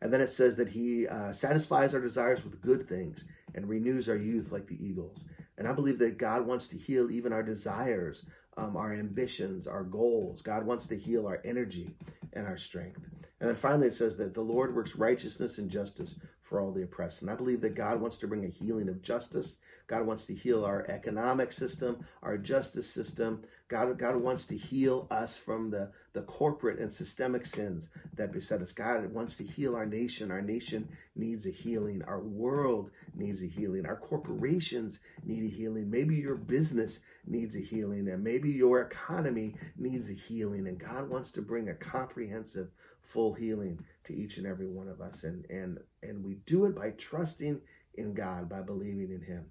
And 0.00 0.12
then 0.12 0.20
it 0.20 0.30
says 0.30 0.56
that 0.56 0.68
he 0.68 1.06
uh, 1.08 1.32
satisfies 1.32 1.94
our 1.94 2.00
desires 2.00 2.44
with 2.44 2.60
good 2.60 2.88
things 2.88 3.24
and 3.54 3.68
renews 3.68 4.08
our 4.08 4.16
youth 4.16 4.52
like 4.52 4.66
the 4.66 4.84
eagles. 4.84 5.26
And 5.56 5.66
I 5.68 5.72
believe 5.72 5.98
that 6.00 6.18
God 6.18 6.46
wants 6.46 6.68
to 6.68 6.78
heal 6.78 7.10
even 7.10 7.32
our 7.32 7.42
desires, 7.42 8.26
um, 8.56 8.76
our 8.76 8.92
ambitions, 8.92 9.66
our 9.66 9.84
goals. 9.84 10.42
God 10.42 10.66
wants 10.66 10.86
to 10.88 10.98
heal 10.98 11.26
our 11.26 11.40
energy 11.44 11.94
and 12.32 12.46
our 12.46 12.56
strength. 12.56 13.00
And 13.40 13.48
then 13.48 13.56
finally, 13.56 13.88
it 13.88 13.94
says 13.94 14.16
that 14.16 14.34
the 14.34 14.42
Lord 14.42 14.74
works 14.74 14.96
righteousness 14.96 15.58
and 15.58 15.70
justice 15.70 16.16
for 16.44 16.60
all 16.60 16.72
the 16.72 16.82
oppressed. 16.82 17.22
And 17.22 17.30
I 17.30 17.34
believe 17.34 17.62
that 17.62 17.74
God 17.74 18.00
wants 18.00 18.18
to 18.18 18.28
bring 18.28 18.44
a 18.44 18.48
healing 18.48 18.90
of 18.90 19.02
justice. 19.02 19.58
God 19.86 20.06
wants 20.06 20.26
to 20.26 20.34
heal 20.34 20.64
our 20.64 20.84
economic 20.88 21.52
system, 21.52 22.04
our 22.22 22.36
justice 22.36 22.88
system. 22.88 23.42
God, 23.68 23.98
God 23.98 24.16
wants 24.16 24.44
to 24.46 24.56
heal 24.56 25.06
us 25.10 25.38
from 25.38 25.70
the, 25.70 25.90
the 26.12 26.22
corporate 26.22 26.78
and 26.78 26.92
systemic 26.92 27.46
sins 27.46 27.88
that 28.14 28.32
beset 28.32 28.60
us. 28.60 28.72
God 28.72 29.10
wants 29.12 29.38
to 29.38 29.44
heal 29.44 29.74
our 29.74 29.86
nation. 29.86 30.30
Our 30.30 30.42
nation 30.42 30.88
needs 31.16 31.46
a 31.46 31.50
healing. 31.50 32.02
Our 32.06 32.20
world 32.20 32.90
needs 33.14 33.42
a 33.42 33.46
healing. 33.46 33.86
Our 33.86 33.96
corporations 33.96 35.00
need 35.24 35.44
a 35.44 35.54
healing. 35.54 35.90
Maybe 35.90 36.16
your 36.16 36.36
business 36.36 37.00
needs 37.26 37.56
a 37.56 37.60
healing, 37.60 38.08
and 38.08 38.22
maybe 38.22 38.50
your 38.50 38.82
economy 38.82 39.54
needs 39.78 40.10
a 40.10 40.14
healing. 40.14 40.66
And 40.68 40.78
God 40.78 41.08
wants 41.08 41.30
to 41.32 41.42
bring 41.42 41.70
a 41.70 41.74
comprehensive, 41.74 42.68
full 43.04 43.34
healing 43.34 43.84
to 44.04 44.14
each 44.14 44.38
and 44.38 44.46
every 44.46 44.68
one 44.68 44.88
of 44.88 45.00
us. 45.00 45.24
And, 45.24 45.44
and, 45.50 45.78
and 46.02 46.24
we 46.24 46.34
do 46.46 46.64
it 46.64 46.74
by 46.74 46.90
trusting 46.90 47.60
in 47.94 48.14
God, 48.14 48.48
by 48.48 48.60
believing 48.60 49.10
in 49.10 49.22
Him. 49.22 49.46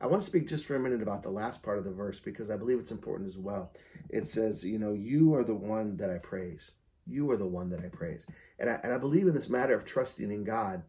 I 0.00 0.06
want 0.06 0.22
to 0.22 0.26
speak 0.26 0.46
just 0.46 0.64
for 0.64 0.76
a 0.76 0.80
minute 0.80 1.02
about 1.02 1.22
the 1.22 1.30
last 1.30 1.62
part 1.62 1.78
of 1.78 1.84
the 1.84 1.90
verse 1.90 2.20
because 2.20 2.50
I 2.50 2.56
believe 2.56 2.78
it's 2.78 2.92
important 2.92 3.28
as 3.28 3.38
well. 3.38 3.72
It 4.10 4.26
says, 4.26 4.64
you 4.64 4.78
know, 4.78 4.92
you 4.92 5.34
are 5.34 5.42
the 5.42 5.54
one 5.54 5.96
that 5.96 6.10
I 6.10 6.18
praise. 6.18 6.72
You 7.06 7.30
are 7.30 7.36
the 7.36 7.46
one 7.46 7.70
that 7.70 7.80
I 7.80 7.88
praise. 7.88 8.24
And 8.60 8.70
I, 8.70 8.78
and 8.84 8.92
I 8.92 8.98
believe 8.98 9.26
in 9.26 9.34
this 9.34 9.50
matter 9.50 9.74
of 9.74 9.84
trusting 9.84 10.30
in 10.30 10.44
God. 10.44 10.82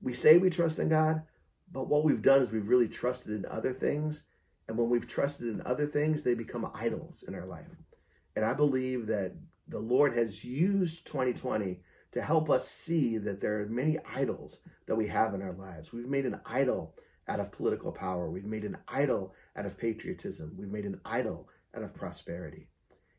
We 0.00 0.12
say 0.12 0.38
we 0.38 0.50
trust 0.50 0.78
in 0.78 0.88
God, 0.88 1.22
but 1.72 1.88
what 1.88 2.04
we've 2.04 2.22
done 2.22 2.40
is 2.42 2.50
we've 2.50 2.68
really 2.68 2.88
trusted 2.88 3.34
in 3.34 3.46
other 3.50 3.72
things. 3.72 4.26
And 4.68 4.78
when 4.78 4.90
we've 4.90 5.08
trusted 5.08 5.48
in 5.48 5.62
other 5.62 5.86
things, 5.86 6.22
they 6.22 6.34
become 6.34 6.70
idols 6.74 7.24
in 7.26 7.34
our 7.34 7.46
life. 7.46 7.66
And 8.36 8.44
I 8.44 8.52
believe 8.52 9.06
that 9.08 9.34
the 9.72 9.80
Lord 9.80 10.12
has 10.14 10.44
used 10.44 11.06
2020 11.06 11.80
to 12.12 12.22
help 12.22 12.50
us 12.50 12.68
see 12.68 13.16
that 13.18 13.40
there 13.40 13.60
are 13.60 13.66
many 13.66 13.98
idols 14.14 14.58
that 14.86 14.96
we 14.96 15.08
have 15.08 15.32
in 15.32 15.42
our 15.42 15.54
lives. 15.54 15.92
We've 15.92 16.08
made 16.08 16.26
an 16.26 16.40
idol 16.44 16.94
out 17.26 17.40
of 17.40 17.52
political 17.52 17.90
power. 17.90 18.30
We've 18.30 18.44
made 18.44 18.64
an 18.64 18.76
idol 18.86 19.34
out 19.56 19.64
of 19.64 19.78
patriotism. 19.78 20.54
We've 20.58 20.70
made 20.70 20.84
an 20.84 21.00
idol 21.06 21.48
out 21.74 21.82
of 21.82 21.94
prosperity. 21.94 22.68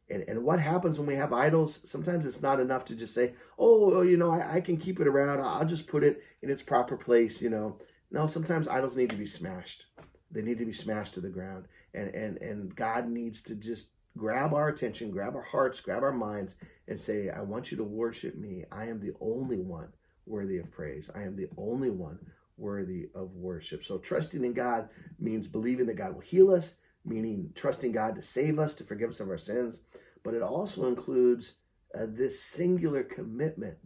And, 0.09 0.23
and 0.27 0.43
what 0.43 0.59
happens 0.59 0.99
when 0.99 1.07
we 1.07 1.15
have 1.15 1.33
idols? 1.33 1.89
Sometimes 1.89 2.25
it's 2.25 2.43
not 2.43 2.59
enough 2.59 2.85
to 2.85 2.95
just 2.95 3.15
say, 3.15 3.33
oh, 3.57 4.01
you 4.01 4.17
know, 4.17 4.29
I, 4.29 4.57
I 4.57 4.61
can 4.61 4.77
keep 4.77 4.99
it 4.99 5.07
around. 5.07 5.41
I'll 5.41 5.65
just 5.65 5.87
put 5.87 6.03
it 6.03 6.21
in 6.43 6.51
its 6.51 6.61
proper 6.61 6.97
place, 6.97 7.41
you 7.41 7.49
know. 7.49 7.79
No, 8.11 8.27
sometimes 8.27 8.67
idols 8.67 8.95
need 8.95 9.09
to 9.09 9.15
be 9.15 9.25
smashed. 9.25 9.87
they 10.29 10.43
need 10.43 10.59
to 10.59 10.65
be 10.65 10.73
smashed 10.73 11.15
to 11.15 11.21
the 11.21 11.29
ground. 11.29 11.67
And 11.95 12.13
and 12.13 12.37
and 12.37 12.75
God 12.75 13.09
needs 13.09 13.41
to 13.43 13.55
just 13.55 13.89
grab 14.17 14.53
our 14.53 14.69
attention, 14.69 15.11
grab 15.11 15.35
our 15.35 15.43
hearts, 15.43 15.81
grab 15.81 16.03
our 16.03 16.11
minds, 16.11 16.55
and 16.87 16.99
say, 16.99 17.29
I 17.29 17.41
want 17.41 17.71
you 17.71 17.77
to 17.77 17.83
worship 17.83 18.35
me. 18.35 18.65
I 18.71 18.85
am 18.85 18.99
the 18.99 19.13
only 19.19 19.57
one 19.57 19.89
worthy 20.25 20.57
of 20.57 20.71
praise. 20.71 21.09
I 21.13 21.23
am 21.23 21.35
the 21.35 21.49
only 21.57 21.89
one 21.89 22.19
worthy 22.57 23.09
of 23.15 23.33
worship. 23.35 23.83
So 23.83 23.97
trusting 23.97 24.43
in 24.43 24.53
God 24.53 24.89
means 25.19 25.47
believing 25.47 25.87
that 25.87 25.97
God 25.97 26.13
will 26.13 26.21
heal 26.21 26.51
us, 26.51 26.75
meaning 27.05 27.51
trusting 27.55 27.91
God 27.91 28.15
to 28.15 28.21
save 28.21 28.59
us, 28.59 28.75
to 28.75 28.83
forgive 28.83 29.09
us 29.09 29.19
of 29.19 29.29
our 29.29 29.37
sins. 29.37 29.81
But 30.23 30.33
it 30.33 30.41
also 30.41 30.87
includes 30.87 31.55
uh, 31.97 32.05
this 32.07 32.41
singular 32.41 33.03
commitment 33.03 33.77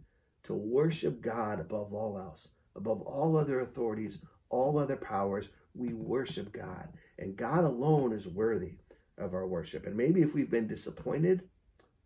to 0.44 0.54
worship 0.54 1.20
God 1.20 1.60
above 1.60 1.92
all 1.92 2.18
else, 2.18 2.52
above 2.76 3.02
all 3.02 3.36
other 3.36 3.60
authorities, 3.60 4.24
all 4.48 4.78
other 4.78 4.96
powers. 4.96 5.48
We 5.74 5.92
worship 5.92 6.52
God, 6.52 6.88
and 7.18 7.36
God 7.36 7.64
alone 7.64 8.12
is 8.12 8.26
worthy 8.26 8.76
of 9.18 9.34
our 9.34 9.46
worship. 9.46 9.86
And 9.86 9.96
maybe 9.96 10.22
if 10.22 10.34
we've 10.34 10.50
been 10.50 10.66
disappointed 10.66 11.42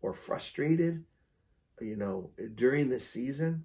or 0.01 0.13
frustrated, 0.13 1.05
you 1.81 1.97
know, 1.97 2.31
during 2.55 2.89
this 2.89 3.09
season, 3.09 3.65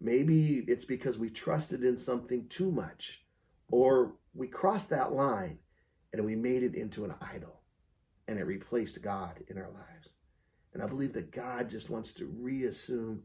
maybe 0.00 0.64
it's 0.68 0.84
because 0.84 1.18
we 1.18 1.30
trusted 1.30 1.82
in 1.84 1.96
something 1.96 2.48
too 2.48 2.70
much 2.70 3.24
or 3.70 4.14
we 4.34 4.48
crossed 4.48 4.90
that 4.90 5.12
line 5.12 5.58
and 6.12 6.24
we 6.24 6.36
made 6.36 6.62
it 6.62 6.74
into 6.74 7.04
an 7.04 7.14
idol 7.20 7.60
and 8.28 8.38
it 8.38 8.46
replaced 8.46 9.02
God 9.02 9.42
in 9.48 9.58
our 9.58 9.70
lives. 9.70 10.16
And 10.74 10.82
I 10.82 10.86
believe 10.86 11.12
that 11.14 11.30
God 11.30 11.70
just 11.70 11.90
wants 11.90 12.12
to 12.14 12.26
reassume 12.26 13.22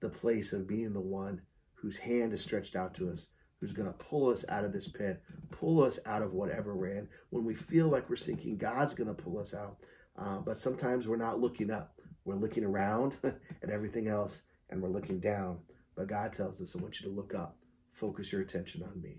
the 0.00 0.08
place 0.08 0.52
of 0.52 0.66
being 0.66 0.92
the 0.92 1.00
one 1.00 1.42
whose 1.74 1.96
hand 1.96 2.32
is 2.32 2.42
stretched 2.42 2.74
out 2.74 2.94
to 2.94 3.10
us, 3.10 3.28
who's 3.60 3.72
going 3.72 3.88
to 3.88 4.04
pull 4.04 4.30
us 4.30 4.44
out 4.48 4.64
of 4.64 4.72
this 4.72 4.88
pit, 4.88 5.22
pull 5.50 5.82
us 5.82 5.98
out 6.06 6.22
of 6.22 6.32
whatever 6.32 6.74
we're 6.76 6.98
in. 6.98 7.08
When 7.30 7.44
we 7.44 7.54
feel 7.54 7.88
like 7.88 8.08
we're 8.08 8.16
sinking, 8.16 8.56
God's 8.56 8.94
going 8.94 9.14
to 9.14 9.22
pull 9.22 9.38
us 9.38 9.54
out. 9.54 9.78
Uh, 10.16 10.38
but 10.38 10.58
sometimes 10.58 11.06
we're 11.06 11.16
not 11.16 11.40
looking 11.40 11.70
up. 11.70 11.94
We're 12.24 12.36
looking 12.36 12.64
around 12.64 13.18
at 13.24 13.70
everything 13.70 14.08
else 14.08 14.42
and 14.70 14.82
we're 14.82 14.88
looking 14.88 15.20
down. 15.20 15.58
But 15.96 16.08
God 16.08 16.32
tells 16.32 16.60
us, 16.60 16.76
I 16.76 16.80
want 16.80 17.00
you 17.00 17.08
to 17.08 17.14
look 17.14 17.34
up, 17.34 17.56
focus 17.90 18.32
your 18.32 18.42
attention 18.42 18.82
on 18.82 19.00
me. 19.00 19.16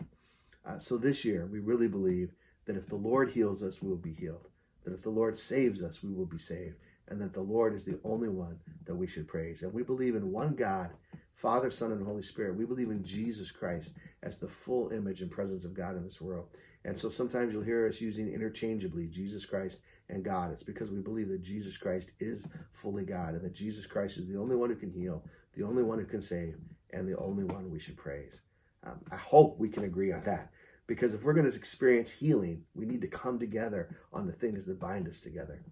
Uh, 0.66 0.78
so 0.78 0.98
this 0.98 1.26
year, 1.26 1.48
we 1.52 1.60
really 1.60 1.88
believe 1.88 2.32
that 2.66 2.78
if 2.78 2.88
the 2.88 2.96
Lord 2.96 3.32
heals 3.32 3.64
us, 3.64 3.82
we 3.82 3.90
will 3.90 3.98
be 3.98 4.14
healed. 4.14 4.48
That 4.86 4.94
if 4.94 5.02
the 5.02 5.10
Lord 5.10 5.38
saves 5.38 5.82
us, 5.82 6.04
we 6.04 6.14
will 6.14 6.26
be 6.26 6.38
saved. 6.38 6.76
And 7.08 7.20
that 7.22 7.34
the 7.34 7.42
Lord 7.42 7.74
is 7.74 7.84
the 7.84 8.00
only 8.04 8.30
one 8.30 8.60
that 8.86 8.96
we 8.96 9.08
should 9.08 9.28
praise. 9.28 9.64
And 9.64 9.74
we 9.74 9.84
believe 9.84 10.16
in 10.16 10.32
one 10.32 10.56
God 10.56 10.92
Father, 11.40 11.70
Son, 11.70 11.94
and 11.94 12.06
Holy 12.06 12.22
Spirit. 12.22 12.58
We 12.58 12.66
believe 12.66 12.90
in 12.90 13.02
Jesus 13.02 13.50
Christ 13.50 13.94
as 14.24 14.38
the 14.38 14.48
full 14.50 14.90
image 14.90 15.22
and 15.22 15.32
presence 15.32 15.64
of 15.64 15.74
God 15.74 15.96
in 15.96 16.04
this 16.04 16.20
world. 16.20 16.48
And 16.84 16.98
so 16.98 17.08
sometimes 17.08 17.54
you'll 17.54 17.64
hear 17.64 17.88
us 17.88 18.02
using 18.02 18.28
interchangeably 18.28 19.08
Jesus 19.08 19.46
Christ 19.46 19.82
and 20.10 20.22
God. 20.22 20.52
It's 20.52 20.64
because 20.64 20.92
we 20.92 21.00
believe 21.00 21.30
that 21.30 21.42
Jesus 21.42 21.78
Christ 21.78 22.12
is 22.20 22.46
fully 22.74 23.06
God 23.06 23.36
and 23.36 23.42
that 23.42 23.56
Jesus 23.56 23.86
Christ 23.86 24.18
is 24.18 24.28
the 24.28 24.38
only 24.38 24.58
one 24.58 24.70
who 24.70 24.76
can 24.76 24.92
heal, 24.92 25.24
the 25.56 25.64
only 25.64 25.82
one 25.82 25.98
who 25.98 26.06
can 26.06 26.22
save, 26.22 26.58
and 26.92 27.08
the 27.08 27.18
only 27.18 27.46
one 27.46 27.72
we 27.72 27.80
should 27.80 27.96
praise. 27.96 28.42
Um, 28.86 29.00
I 29.10 29.16
hope 29.16 29.58
we 29.58 29.70
can 29.70 29.86
agree 29.86 30.12
on 30.12 30.24
that 30.26 30.52
because 30.88 31.14
if 31.14 31.24
we're 31.24 31.34
going 31.34 31.50
to 31.50 31.56
experience 31.56 32.12
healing, 32.12 32.64
we 32.74 32.86
need 32.86 33.00
to 33.00 33.08
come 33.08 33.40
together 33.40 33.96
on 34.12 34.28
the 34.28 34.34
things 34.34 34.66
that 34.66 34.78
bind 34.78 35.08
us 35.08 35.22
together. 35.22 35.64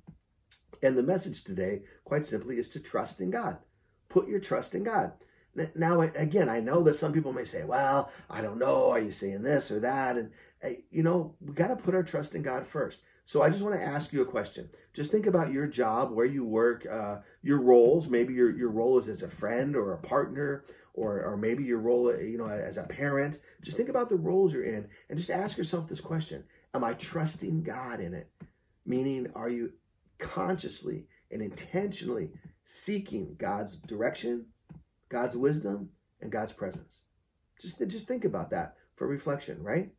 And 0.81 0.97
the 0.97 1.03
message 1.03 1.43
today, 1.43 1.81
quite 2.05 2.25
simply, 2.25 2.57
is 2.57 2.69
to 2.69 2.79
trust 2.79 3.19
in 3.19 3.31
God. 3.31 3.57
Put 4.07 4.29
your 4.29 4.39
trust 4.39 4.73
in 4.73 4.85
God. 4.85 5.11
Now, 5.75 6.01
again, 6.01 6.49
I 6.49 6.59
know 6.59 6.83
that 6.83 6.95
some 6.95 7.13
people 7.13 7.33
may 7.33 7.43
say, 7.43 7.63
well, 7.63 8.11
I 8.29 8.41
don't 8.41 8.59
know. 8.59 8.91
Are 8.91 8.99
you 8.99 9.11
saying 9.11 9.41
this 9.41 9.71
or 9.71 9.79
that? 9.79 10.17
And, 10.17 10.31
you 10.91 11.03
know, 11.03 11.35
we 11.41 11.53
got 11.53 11.69
to 11.69 11.75
put 11.75 11.95
our 11.95 12.03
trust 12.03 12.35
in 12.35 12.43
God 12.43 12.65
first. 12.65 13.01
So 13.25 13.41
I 13.41 13.49
just 13.49 13.63
want 13.63 13.75
to 13.75 13.85
ask 13.85 14.13
you 14.13 14.21
a 14.21 14.25
question. 14.25 14.69
Just 14.93 15.11
think 15.11 15.25
about 15.25 15.51
your 15.51 15.67
job, 15.67 16.11
where 16.11 16.25
you 16.25 16.45
work, 16.45 16.85
uh, 16.89 17.17
your 17.41 17.59
roles. 17.59 18.07
Maybe 18.07 18.33
your, 18.33 18.55
your 18.55 18.69
role 18.69 18.97
is 18.97 19.09
as 19.09 19.23
a 19.23 19.27
friend 19.27 19.75
or 19.75 19.93
a 19.93 19.97
partner, 19.97 20.63
or, 20.93 21.23
or 21.23 21.37
maybe 21.37 21.63
your 21.63 21.79
role, 21.79 22.15
you 22.19 22.37
know, 22.37 22.47
as 22.47 22.77
a 22.77 22.83
parent. 22.83 23.39
Just 23.61 23.77
think 23.77 23.89
about 23.89 24.09
the 24.09 24.15
roles 24.15 24.53
you're 24.53 24.63
in 24.63 24.87
and 25.09 25.17
just 25.17 25.29
ask 25.29 25.57
yourself 25.57 25.89
this 25.89 26.01
question. 26.01 26.45
Am 26.73 26.83
I 26.83 26.93
trusting 26.93 27.63
God 27.63 27.99
in 27.99 28.13
it? 28.13 28.29
Meaning, 28.85 29.27
are 29.35 29.49
you 29.49 29.73
consciously 30.19 31.07
and 31.29 31.41
intentionally 31.41 32.31
seeking 32.63 33.35
God's 33.37 33.77
direction, 33.77 34.47
God's 35.09 35.37
wisdom, 35.37 35.89
and 36.21 36.31
God's 36.31 36.53
presence. 36.53 37.03
Just, 37.59 37.85
just 37.87 38.07
think 38.07 38.25
about 38.25 38.49
that 38.51 38.75
for 38.95 39.07
reflection, 39.07 39.61
right? 39.63 39.91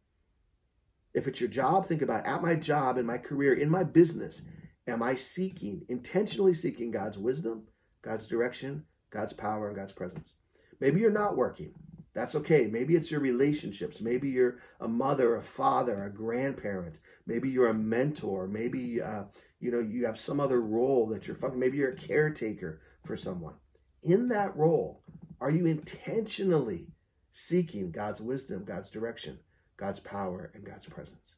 If 1.15 1.27
it's 1.27 1.41
your 1.41 1.51
job, 1.51 1.87
think 1.87 2.03
about 2.03 2.27
at 2.27 2.43
my 2.43 2.55
job, 2.55 2.99
in 2.99 3.07
my 3.07 3.19
career, 3.19 3.55
in 3.55 3.71
my 3.71 3.85
business, 3.85 4.43
am 4.87 5.03
I 5.03 5.15
seeking, 5.15 5.83
intentionally 5.89 6.55
seeking 6.55 6.91
God's 6.91 7.19
wisdom, 7.19 7.65
God's 8.03 8.27
direction, 8.27 8.85
God's 9.11 9.33
power, 9.33 9.69
and 9.69 9.77
God's 9.77 9.93
presence? 9.93 10.37
Maybe 10.81 11.01
you're 11.01 11.11
not 11.11 11.37
working. 11.37 11.73
That's 12.15 12.35
okay. 12.35 12.67
Maybe 12.67 12.97
it's 12.97 13.11
your 13.11 13.21
relationships. 13.21 14.01
Maybe 14.01 14.29
you're 14.29 14.59
a 14.81 14.89
mother, 14.89 15.37
a 15.37 15.43
father, 15.43 16.05
a 16.05 16.11
grandparent. 16.11 17.01
Maybe 17.27 17.49
you're 17.49 17.69
a 17.69 17.75
mentor. 17.75 18.49
Maybe 18.49 19.01
uh, 19.01 19.25
you 19.61 19.71
know 19.71 19.79
you 19.79 20.07
have 20.07 20.19
some 20.19 20.41
other 20.41 20.61
role 20.61 21.07
that 21.09 21.29
you're. 21.29 21.37
Maybe 21.55 21.79
you're 21.79 21.93
a 21.93 21.97
caretaker 21.97 22.81
for 23.05 23.17
someone 23.17 23.55
in 24.03 24.29
that 24.29 24.57
role, 24.57 25.03
are 25.41 25.51
you 25.51 25.67
intentionally 25.67 26.89
seeking 27.33 27.91
God's 27.91 28.21
wisdom, 28.21 28.65
God's 28.65 28.91
direction, 28.91 29.39
God's 29.77 30.01
power, 30.01 30.51
and 30.55 30.65
God's 30.65 30.87
presence? 30.87 31.37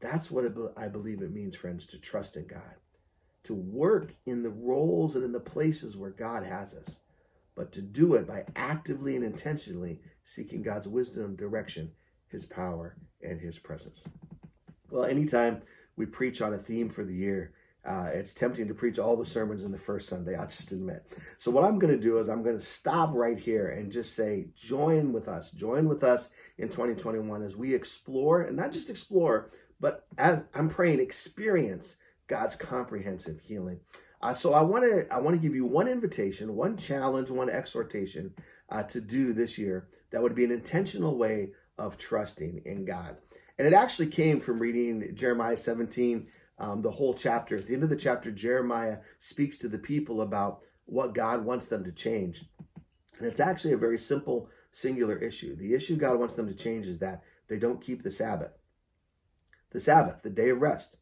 That's 0.00 0.30
what 0.30 0.44
I 0.76 0.88
believe 0.88 1.22
it 1.22 1.32
means, 1.32 1.54
friends, 1.54 1.86
to 1.86 1.98
trust 1.98 2.36
in 2.36 2.46
God, 2.46 2.76
to 3.44 3.54
work 3.54 4.14
in 4.26 4.42
the 4.42 4.50
roles 4.50 5.14
and 5.14 5.24
in 5.24 5.32
the 5.32 5.40
places 5.40 5.96
where 5.96 6.10
God 6.10 6.44
has 6.44 6.74
us, 6.74 6.98
but 7.54 7.70
to 7.72 7.82
do 7.82 8.14
it 8.14 8.26
by 8.26 8.44
actively 8.56 9.14
and 9.14 9.24
intentionally 9.24 10.00
seeking 10.24 10.62
God's 10.62 10.88
wisdom, 10.88 11.36
direction, 11.36 11.92
His 12.26 12.46
power, 12.46 12.96
and 13.22 13.40
His 13.40 13.60
presence. 13.60 14.02
Well, 14.90 15.04
anytime 15.04 15.62
we 15.96 16.06
preach 16.06 16.42
on 16.42 16.52
a 16.52 16.58
theme 16.58 16.88
for 16.88 17.04
the 17.04 17.14
year, 17.14 17.52
uh, 17.84 18.10
it's 18.12 18.32
tempting 18.32 18.68
to 18.68 18.74
preach 18.74 18.98
all 18.98 19.16
the 19.16 19.26
sermons 19.26 19.64
in 19.64 19.72
the 19.72 19.78
first 19.78 20.08
Sunday, 20.08 20.36
I'll 20.36 20.46
just 20.46 20.70
admit. 20.70 21.04
So, 21.38 21.50
what 21.50 21.64
I'm 21.64 21.80
going 21.80 21.92
to 21.92 22.00
do 22.00 22.18
is 22.18 22.28
I'm 22.28 22.44
going 22.44 22.56
to 22.56 22.64
stop 22.64 23.10
right 23.12 23.38
here 23.38 23.68
and 23.68 23.90
just 23.90 24.14
say, 24.14 24.48
join 24.54 25.12
with 25.12 25.26
us, 25.26 25.50
join 25.50 25.88
with 25.88 26.04
us 26.04 26.30
in 26.58 26.68
2021 26.68 27.42
as 27.42 27.56
we 27.56 27.74
explore, 27.74 28.42
and 28.42 28.56
not 28.56 28.70
just 28.70 28.88
explore, 28.88 29.50
but 29.80 30.06
as 30.16 30.44
I'm 30.54 30.68
praying, 30.68 31.00
experience 31.00 31.96
God's 32.28 32.54
comprehensive 32.54 33.40
healing. 33.40 33.80
Uh, 34.20 34.32
so, 34.32 34.54
I 34.54 34.62
want 34.62 34.84
to 34.84 35.12
I 35.12 35.18
want 35.20 35.34
to 35.34 35.42
give 35.42 35.56
you 35.56 35.66
one 35.66 35.88
invitation, 35.88 36.54
one 36.54 36.76
challenge, 36.76 37.30
one 37.30 37.50
exhortation 37.50 38.34
uh, 38.70 38.84
to 38.84 39.00
do 39.00 39.32
this 39.32 39.58
year 39.58 39.88
that 40.12 40.22
would 40.22 40.36
be 40.36 40.44
an 40.44 40.52
intentional 40.52 41.18
way 41.18 41.50
of 41.78 41.98
trusting 41.98 42.62
in 42.64 42.84
God. 42.84 43.16
And 43.58 43.66
it 43.66 43.74
actually 43.74 44.08
came 44.08 44.38
from 44.38 44.60
reading 44.60 45.14
Jeremiah 45.14 45.56
17 45.56 46.28
um, 46.58 46.82
the 46.82 46.92
whole 46.92 47.14
chapter. 47.14 47.56
At 47.56 47.66
the 47.66 47.74
end 47.74 47.82
of 47.82 47.90
the 47.90 47.96
chapter, 47.96 48.30
Jeremiah 48.30 48.98
speaks 49.18 49.56
to 49.58 49.68
the 49.68 49.78
people 49.78 50.20
about 50.20 50.60
what 50.84 51.14
God 51.14 51.44
wants 51.44 51.66
them 51.66 51.84
to 51.84 51.92
change. 51.92 52.44
And 53.18 53.26
it's 53.26 53.40
actually 53.40 53.72
a 53.72 53.78
very 53.78 53.98
simple, 53.98 54.48
singular 54.72 55.16
issue. 55.16 55.54
The 55.56 55.74
issue 55.74 55.96
God 55.96 56.18
wants 56.18 56.34
them 56.34 56.48
to 56.48 56.54
change 56.54 56.86
is 56.86 56.98
that 56.98 57.22
they 57.48 57.58
don't 57.58 57.80
keep 57.80 58.02
the 58.02 58.10
Sabbath. 58.10 58.52
The 59.70 59.80
Sabbath, 59.80 60.22
the 60.22 60.30
day 60.30 60.50
of 60.50 60.60
rest, 60.60 60.98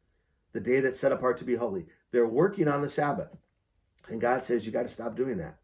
the 0.52 0.60
day 0.60 0.80
that's 0.80 0.98
set 0.98 1.12
apart 1.12 1.36
to 1.38 1.44
be 1.44 1.56
holy. 1.56 1.86
They're 2.12 2.26
working 2.26 2.68
on 2.68 2.82
the 2.82 2.88
Sabbath. 2.88 3.36
And 4.08 4.20
God 4.20 4.42
says, 4.42 4.66
you 4.66 4.72
got 4.72 4.82
to 4.82 4.88
stop 4.88 5.16
doing 5.16 5.36
that. 5.38 5.58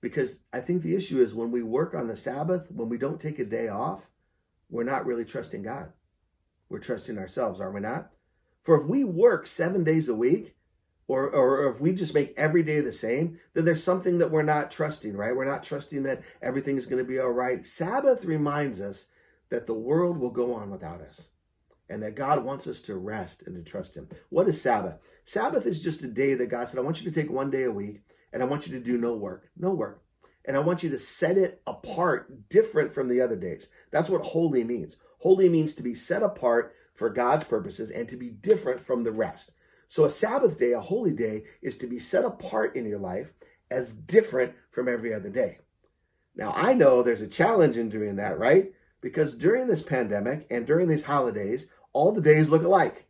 Because 0.00 0.40
I 0.52 0.60
think 0.60 0.82
the 0.82 0.94
issue 0.94 1.20
is 1.20 1.34
when 1.34 1.50
we 1.50 1.62
work 1.62 1.94
on 1.94 2.08
the 2.08 2.16
Sabbath, 2.16 2.70
when 2.70 2.88
we 2.88 2.98
don't 2.98 3.20
take 3.20 3.38
a 3.38 3.44
day 3.44 3.68
off, 3.68 4.08
we're 4.70 4.84
not 4.84 5.04
really 5.04 5.24
trusting 5.24 5.62
God. 5.62 5.92
We're 6.68 6.78
trusting 6.78 7.18
ourselves, 7.18 7.60
are 7.60 7.70
we 7.70 7.80
not? 7.80 8.10
For 8.62 8.80
if 8.80 8.86
we 8.86 9.04
work 9.04 9.46
seven 9.46 9.84
days 9.84 10.08
a 10.08 10.14
week, 10.14 10.54
or, 11.08 11.28
or 11.28 11.68
if 11.68 11.80
we 11.80 11.92
just 11.92 12.14
make 12.14 12.32
every 12.36 12.62
day 12.62 12.80
the 12.80 12.92
same, 12.92 13.40
then 13.52 13.64
there's 13.64 13.82
something 13.82 14.18
that 14.18 14.30
we're 14.30 14.42
not 14.42 14.70
trusting, 14.70 15.16
right? 15.16 15.34
We're 15.34 15.44
not 15.44 15.64
trusting 15.64 16.04
that 16.04 16.22
everything 16.40 16.76
is 16.76 16.86
going 16.86 17.02
to 17.02 17.08
be 17.08 17.18
all 17.18 17.30
right. 17.30 17.66
Sabbath 17.66 18.24
reminds 18.24 18.80
us 18.80 19.06
that 19.48 19.66
the 19.66 19.74
world 19.74 20.18
will 20.18 20.30
go 20.30 20.54
on 20.54 20.70
without 20.70 21.00
us 21.00 21.30
and 21.88 22.00
that 22.04 22.14
God 22.14 22.44
wants 22.44 22.68
us 22.68 22.80
to 22.82 22.94
rest 22.94 23.42
and 23.44 23.56
to 23.56 23.68
trust 23.68 23.96
Him. 23.96 24.08
What 24.28 24.48
is 24.48 24.62
Sabbath? 24.62 24.98
Sabbath 25.24 25.66
is 25.66 25.82
just 25.82 26.04
a 26.04 26.08
day 26.08 26.34
that 26.34 26.46
God 26.46 26.68
said, 26.68 26.78
I 26.78 26.84
want 26.84 27.02
you 27.02 27.10
to 27.10 27.20
take 27.20 27.30
one 27.30 27.50
day 27.50 27.64
a 27.64 27.72
week 27.72 28.02
and 28.32 28.40
I 28.40 28.46
want 28.46 28.68
you 28.68 28.78
to 28.78 28.84
do 28.84 28.96
no 28.96 29.14
work, 29.14 29.50
no 29.56 29.70
work. 29.70 30.02
And 30.44 30.56
I 30.56 30.60
want 30.60 30.84
you 30.84 30.90
to 30.90 30.98
set 30.98 31.36
it 31.36 31.60
apart 31.66 32.48
different 32.48 32.92
from 32.92 33.08
the 33.08 33.20
other 33.20 33.36
days. 33.36 33.68
That's 33.90 34.08
what 34.08 34.22
holy 34.22 34.62
means. 34.62 34.98
Holy 35.18 35.48
means 35.48 35.74
to 35.74 35.82
be 35.82 35.94
set 35.94 36.22
apart 36.22 36.74
for 36.94 37.10
God's 37.10 37.44
purposes 37.44 37.90
and 37.90 38.08
to 38.08 38.16
be 38.16 38.30
different 38.30 38.82
from 38.82 39.04
the 39.04 39.12
rest. 39.12 39.52
So 39.88 40.04
a 40.04 40.10
Sabbath 40.10 40.58
day, 40.58 40.72
a 40.72 40.80
holy 40.80 41.12
day, 41.12 41.44
is 41.62 41.76
to 41.78 41.86
be 41.86 41.98
set 41.98 42.24
apart 42.24 42.76
in 42.76 42.86
your 42.86 42.98
life 42.98 43.32
as 43.70 43.92
different 43.92 44.54
from 44.70 44.88
every 44.88 45.12
other 45.12 45.30
day. 45.30 45.58
Now, 46.36 46.52
I 46.54 46.74
know 46.74 47.02
there's 47.02 47.20
a 47.20 47.26
challenge 47.26 47.76
in 47.76 47.88
doing 47.88 48.16
that, 48.16 48.38
right? 48.38 48.72
Because 49.00 49.34
during 49.34 49.66
this 49.66 49.82
pandemic 49.82 50.46
and 50.50 50.66
during 50.66 50.88
these 50.88 51.04
holidays, 51.04 51.66
all 51.92 52.12
the 52.12 52.20
days 52.20 52.48
look 52.48 52.62
alike. 52.62 53.06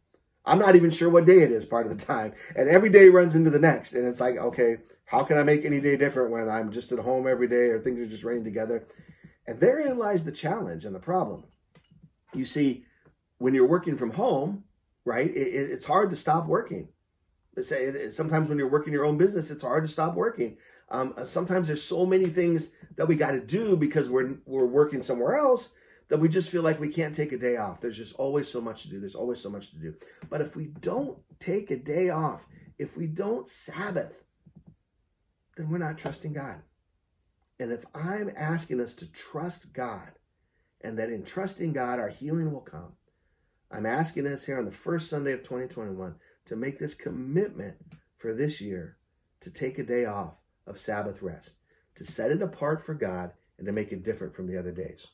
I'm 0.46 0.58
not 0.58 0.74
even 0.74 0.90
sure 0.90 1.10
what 1.10 1.26
day 1.26 1.42
it 1.42 1.52
is 1.52 1.66
part 1.66 1.86
of 1.86 1.96
the 1.96 2.04
time. 2.04 2.32
And 2.56 2.68
every 2.68 2.88
day 2.88 3.08
runs 3.08 3.34
into 3.34 3.50
the 3.50 3.58
next. 3.58 3.92
And 3.92 4.06
it's 4.06 4.20
like, 4.20 4.36
okay, 4.36 4.78
how 5.04 5.22
can 5.24 5.36
I 5.36 5.42
make 5.42 5.64
any 5.64 5.80
day 5.80 5.96
different 5.96 6.30
when 6.30 6.48
I'm 6.48 6.70
just 6.70 6.92
at 6.92 6.98
home 7.00 7.26
every 7.26 7.48
day 7.48 7.68
or 7.68 7.80
things 7.80 8.00
are 8.00 8.10
just 8.10 8.24
running 8.24 8.44
together? 8.44 8.86
And 9.46 9.60
therein 9.60 9.98
lies 9.98 10.24
the 10.24 10.32
challenge 10.32 10.84
and 10.84 10.94
the 10.94 11.00
problem. 11.00 11.44
You 12.32 12.44
see, 12.44 12.84
when 13.40 13.54
you're 13.54 13.66
working 13.66 13.96
from 13.96 14.12
home, 14.12 14.64
right, 15.04 15.28
it, 15.28 15.40
it's 15.40 15.86
hard 15.86 16.10
to 16.10 16.16
stop 16.16 16.46
working. 16.46 16.88
Say 17.60 18.10
sometimes 18.10 18.48
when 18.48 18.58
you're 18.58 18.70
working 18.70 18.92
your 18.92 19.04
own 19.04 19.18
business, 19.18 19.50
it's 19.50 19.62
hard 19.62 19.84
to 19.84 19.88
stop 19.88 20.14
working. 20.14 20.58
Um, 20.90 21.14
sometimes 21.24 21.66
there's 21.66 21.82
so 21.82 22.04
many 22.04 22.26
things 22.26 22.70
that 22.96 23.08
we 23.08 23.16
got 23.16 23.32
to 23.32 23.40
do 23.40 23.76
because 23.76 24.08
we're 24.08 24.36
we're 24.44 24.66
working 24.66 25.02
somewhere 25.02 25.36
else 25.36 25.74
that 26.08 26.20
we 26.20 26.28
just 26.28 26.50
feel 26.50 26.62
like 26.62 26.78
we 26.78 26.88
can't 26.88 27.14
take 27.14 27.32
a 27.32 27.38
day 27.38 27.56
off. 27.56 27.80
There's 27.80 27.96
just 27.96 28.14
always 28.16 28.48
so 28.48 28.60
much 28.60 28.82
to 28.82 28.90
do. 28.90 29.00
There's 29.00 29.14
always 29.14 29.40
so 29.40 29.50
much 29.50 29.70
to 29.70 29.78
do. 29.78 29.94
But 30.28 30.42
if 30.42 30.54
we 30.54 30.66
don't 30.66 31.18
take 31.38 31.70
a 31.70 31.76
day 31.76 32.10
off, 32.10 32.46
if 32.78 32.96
we 32.96 33.06
don't 33.06 33.48
Sabbath, 33.48 34.22
then 35.56 35.70
we're 35.70 35.78
not 35.78 35.98
trusting 35.98 36.34
God. 36.34 36.62
And 37.58 37.72
if 37.72 37.84
I'm 37.94 38.30
asking 38.36 38.80
us 38.80 38.94
to 38.96 39.10
trust 39.10 39.72
God, 39.72 40.12
and 40.82 40.98
that 40.98 41.10
in 41.10 41.24
trusting 41.24 41.72
God, 41.72 41.98
our 41.98 42.08
healing 42.08 42.52
will 42.52 42.60
come, 42.60 42.92
I'm 43.70 43.86
asking 43.86 44.26
us 44.26 44.46
here 44.46 44.58
on 44.58 44.64
the 44.64 44.72
first 44.72 45.08
Sunday 45.08 45.32
of 45.32 45.40
2021 45.40 46.16
to 46.46 46.56
make 46.56 46.78
this 46.78 46.94
commitment 46.94 47.76
for 48.16 48.34
this 48.34 48.60
year 48.60 48.96
to 49.40 49.50
take 49.50 49.78
a 49.78 49.84
day 49.84 50.04
off 50.04 50.40
of 50.66 50.80
Sabbath 50.80 51.22
rest, 51.22 51.56
to 51.94 52.04
set 52.04 52.30
it 52.30 52.42
apart 52.42 52.84
for 52.84 52.94
God, 52.94 53.32
and 53.58 53.66
to 53.66 53.72
make 53.72 53.92
it 53.92 54.02
different 54.02 54.34
from 54.34 54.48
the 54.48 54.58
other 54.58 54.72
days. 54.72 55.08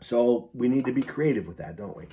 So 0.00 0.50
we 0.54 0.68
need 0.68 0.84
to 0.84 0.92
be 0.92 1.02
creative 1.02 1.46
with 1.46 1.56
that, 1.56 1.76
don't 1.76 1.96
we? 1.96 2.06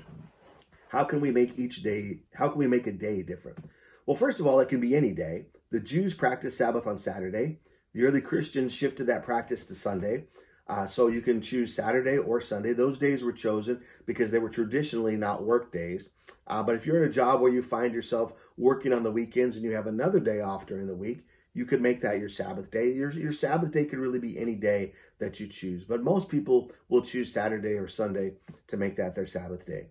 How 0.90 1.04
can 1.04 1.22
we 1.22 1.32
make 1.32 1.58
each 1.58 1.84
day, 1.84 2.22
how 2.34 2.50
can 2.50 2.58
we 2.58 2.68
make 2.68 2.88
a 2.88 2.92
day 2.92 3.24
different? 3.24 3.58
Well, 4.06 4.16
first 4.16 4.40
of 4.40 4.48
all, 4.48 4.60
it 4.60 4.70
can 4.70 4.80
be 4.80 4.96
any 4.96 5.14
day. 5.14 5.48
The 5.70 5.80
Jews 5.80 6.14
practiced 6.14 6.58
Sabbath 6.58 6.88
on 6.88 6.98
Saturday. 6.98 7.60
The 7.94 8.04
early 8.06 8.22
Christians 8.22 8.74
shifted 8.74 9.08
that 9.08 9.24
practice 9.24 9.66
to 9.66 9.76
Sunday. 9.76 10.26
Uh, 10.68 10.86
so 10.86 11.08
you 11.08 11.22
can 11.22 11.42
choose 11.42 11.76
Saturday 11.76 12.18
or 12.18 12.40
Sunday. 12.40 12.74
Those 12.74 12.98
days 12.98 13.24
were 13.24 13.34
chosen 13.34 13.82
because 14.06 14.32
they 14.32 14.40
were 14.40 14.50
traditionally 14.50 15.18
not 15.18 15.44
work 15.44 15.72
days. 15.74 16.10
Uh, 16.48 16.64
but 16.64 16.76
if 16.76 16.86
you're 16.86 17.04
in 17.04 17.10
a 17.10 17.14
job 17.14 17.42
where 17.42 17.52
you 17.52 17.62
find 17.62 17.94
yourself 17.94 18.34
working 18.58 18.94
on 18.94 19.04
the 19.04 19.12
weekends 19.12 19.56
and 19.56 19.66
you 19.66 19.72
have 19.72 19.88
another 19.88 20.20
day 20.20 20.40
off 20.40 20.66
during 20.66 20.88
the 20.88 20.96
week, 20.96 21.26
you 21.54 21.66
could 21.66 21.82
make 21.82 22.02
that 22.02 22.20
your 22.20 22.30
Sabbath 22.30 22.72
day. 22.72 22.92
Your, 22.94 23.12
your 23.12 23.32
Sabbath 23.32 23.72
day 23.72 23.86
could 23.86 24.00
really 24.00 24.20
be 24.20 24.40
any 24.40 24.56
day 24.56 24.94
that 25.20 25.40
you 25.40 25.48
choose. 25.48 25.84
But 25.84 26.04
most 26.04 26.30
people 26.30 26.72
will 26.90 27.02
choose 27.02 27.32
Saturday 27.32 27.74
or 27.74 27.88
Sunday 27.88 28.34
to 28.68 28.78
make 28.78 28.96
that 28.96 29.16
their 29.16 29.26
Sabbath 29.26 29.66
day. 29.66 29.88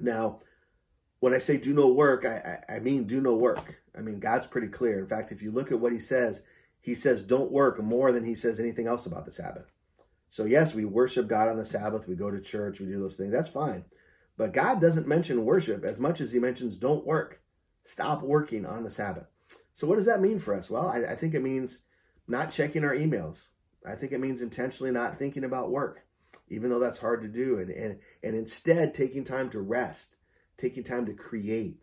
Now, 0.00 0.40
when 1.20 1.34
I 1.34 1.38
say 1.38 1.56
do 1.58 1.72
no 1.72 1.88
work, 1.88 2.24
I, 2.24 2.60
I, 2.68 2.76
I 2.76 2.78
mean 2.80 3.04
do 3.04 3.20
no 3.20 3.34
work. 3.34 3.80
I 3.96 4.00
mean, 4.00 4.18
God's 4.18 4.46
pretty 4.46 4.68
clear. 4.68 4.98
In 4.98 5.06
fact, 5.06 5.30
if 5.30 5.42
you 5.42 5.52
look 5.52 5.70
at 5.70 5.78
what 5.78 5.92
he 5.92 6.00
says, 6.00 6.42
he 6.80 6.94
says 6.94 7.22
don't 7.22 7.52
work 7.52 7.80
more 7.80 8.10
than 8.10 8.24
he 8.24 8.34
says 8.34 8.58
anything 8.58 8.88
else 8.88 9.06
about 9.06 9.24
the 9.24 9.30
Sabbath. 9.30 9.70
So, 10.32 10.46
yes, 10.46 10.74
we 10.74 10.86
worship 10.86 11.28
God 11.28 11.48
on 11.48 11.58
the 11.58 11.64
Sabbath, 11.64 12.08
we 12.08 12.14
go 12.14 12.30
to 12.30 12.40
church, 12.40 12.80
we 12.80 12.86
do 12.86 12.98
those 12.98 13.16
things. 13.16 13.32
That's 13.32 13.50
fine. 13.50 13.84
But 14.38 14.54
God 14.54 14.80
doesn't 14.80 15.06
mention 15.06 15.44
worship 15.44 15.84
as 15.84 16.00
much 16.00 16.22
as 16.22 16.32
he 16.32 16.38
mentions 16.38 16.78
don't 16.78 17.06
work. 17.06 17.42
Stop 17.84 18.22
working 18.22 18.64
on 18.64 18.82
the 18.82 18.88
Sabbath. 18.88 19.26
So, 19.74 19.86
what 19.86 19.96
does 19.96 20.06
that 20.06 20.22
mean 20.22 20.38
for 20.38 20.54
us? 20.54 20.70
Well, 20.70 20.86
I, 20.88 21.12
I 21.12 21.16
think 21.16 21.34
it 21.34 21.42
means 21.42 21.82
not 22.26 22.50
checking 22.50 22.82
our 22.82 22.96
emails. 22.96 23.48
I 23.86 23.94
think 23.94 24.12
it 24.12 24.20
means 24.20 24.40
intentionally 24.40 24.90
not 24.90 25.18
thinking 25.18 25.44
about 25.44 25.70
work, 25.70 26.06
even 26.48 26.70
though 26.70 26.78
that's 26.78 27.00
hard 27.00 27.20
to 27.20 27.28
do, 27.28 27.58
and, 27.58 27.70
and, 27.70 27.98
and 28.22 28.34
instead 28.34 28.94
taking 28.94 29.24
time 29.24 29.50
to 29.50 29.60
rest, 29.60 30.16
taking 30.56 30.82
time 30.82 31.04
to 31.04 31.12
create, 31.12 31.82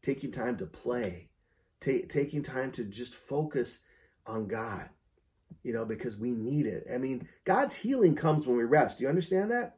taking 0.00 0.32
time 0.32 0.56
to 0.56 0.64
play, 0.64 1.28
ta- 1.80 2.06
taking 2.08 2.42
time 2.42 2.72
to 2.72 2.84
just 2.84 3.14
focus 3.14 3.80
on 4.26 4.48
God, 4.48 4.88
you 5.62 5.72
know, 5.72 5.84
because 5.84 6.16
we 6.16 6.30
need 6.30 6.66
it. 6.66 6.86
I 6.92 6.98
mean, 6.98 7.28
God's 7.44 7.74
healing 7.74 8.14
comes 8.14 8.46
when 8.46 8.56
we 8.56 8.64
rest. 8.64 8.98
Do 8.98 9.04
you 9.04 9.08
understand 9.08 9.50
that? 9.50 9.76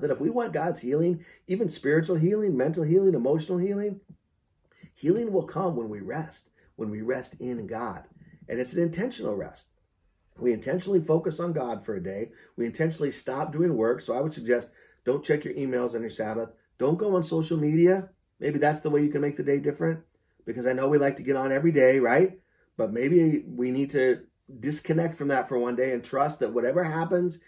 That 0.00 0.10
if 0.10 0.20
we 0.20 0.30
want 0.30 0.52
God's 0.52 0.80
healing, 0.80 1.24
even 1.46 1.68
spiritual 1.68 2.16
healing, 2.16 2.56
mental 2.56 2.82
healing, 2.82 3.14
emotional 3.14 3.58
healing, 3.58 4.00
healing 4.94 5.32
will 5.32 5.46
come 5.46 5.76
when 5.76 5.88
we 5.88 6.00
rest 6.00 6.50
when 6.76 6.90
we 6.90 7.02
rest 7.02 7.40
in 7.40 7.66
God. 7.66 8.04
And 8.48 8.60
it's 8.60 8.74
an 8.74 8.82
intentional 8.82 9.34
rest. 9.34 9.70
We 10.38 10.52
intentionally 10.52 11.00
focus 11.00 11.40
on 11.40 11.54
God 11.54 11.84
for 11.84 11.96
a 11.96 12.02
day. 12.02 12.30
We 12.56 12.66
intentionally 12.66 13.10
stop 13.10 13.52
doing 13.52 13.76
work. 13.76 14.02
So 14.02 14.16
I 14.16 14.20
would 14.20 14.34
suggest 14.34 14.70
don't 15.04 15.24
check 15.24 15.44
your 15.44 15.54
emails 15.54 15.94
on 15.94 16.02
your 16.02 16.10
Sabbath. 16.10 16.50
Don't 16.78 16.98
go 16.98 17.16
on 17.16 17.22
social 17.22 17.56
media. 17.56 18.10
Maybe 18.38 18.58
that's 18.58 18.80
the 18.80 18.90
way 18.90 19.02
you 19.02 19.08
can 19.08 19.22
make 19.22 19.36
the 19.36 19.42
day 19.42 19.58
different. 19.58 20.00
Because 20.44 20.66
I 20.66 20.74
know 20.74 20.88
we 20.88 20.98
like 20.98 21.16
to 21.16 21.22
get 21.22 21.36
on 21.36 21.50
every 21.50 21.72
day, 21.72 21.98
right? 21.98 22.38
But 22.76 22.92
maybe 22.92 23.44
we 23.48 23.70
need 23.70 23.90
to 23.90 24.24
disconnect 24.60 25.16
from 25.16 25.28
that 25.28 25.48
for 25.48 25.58
one 25.58 25.76
day 25.76 25.92
and 25.92 26.04
trust 26.04 26.40
that 26.40 26.52
whatever 26.52 26.84
happens 26.84 27.40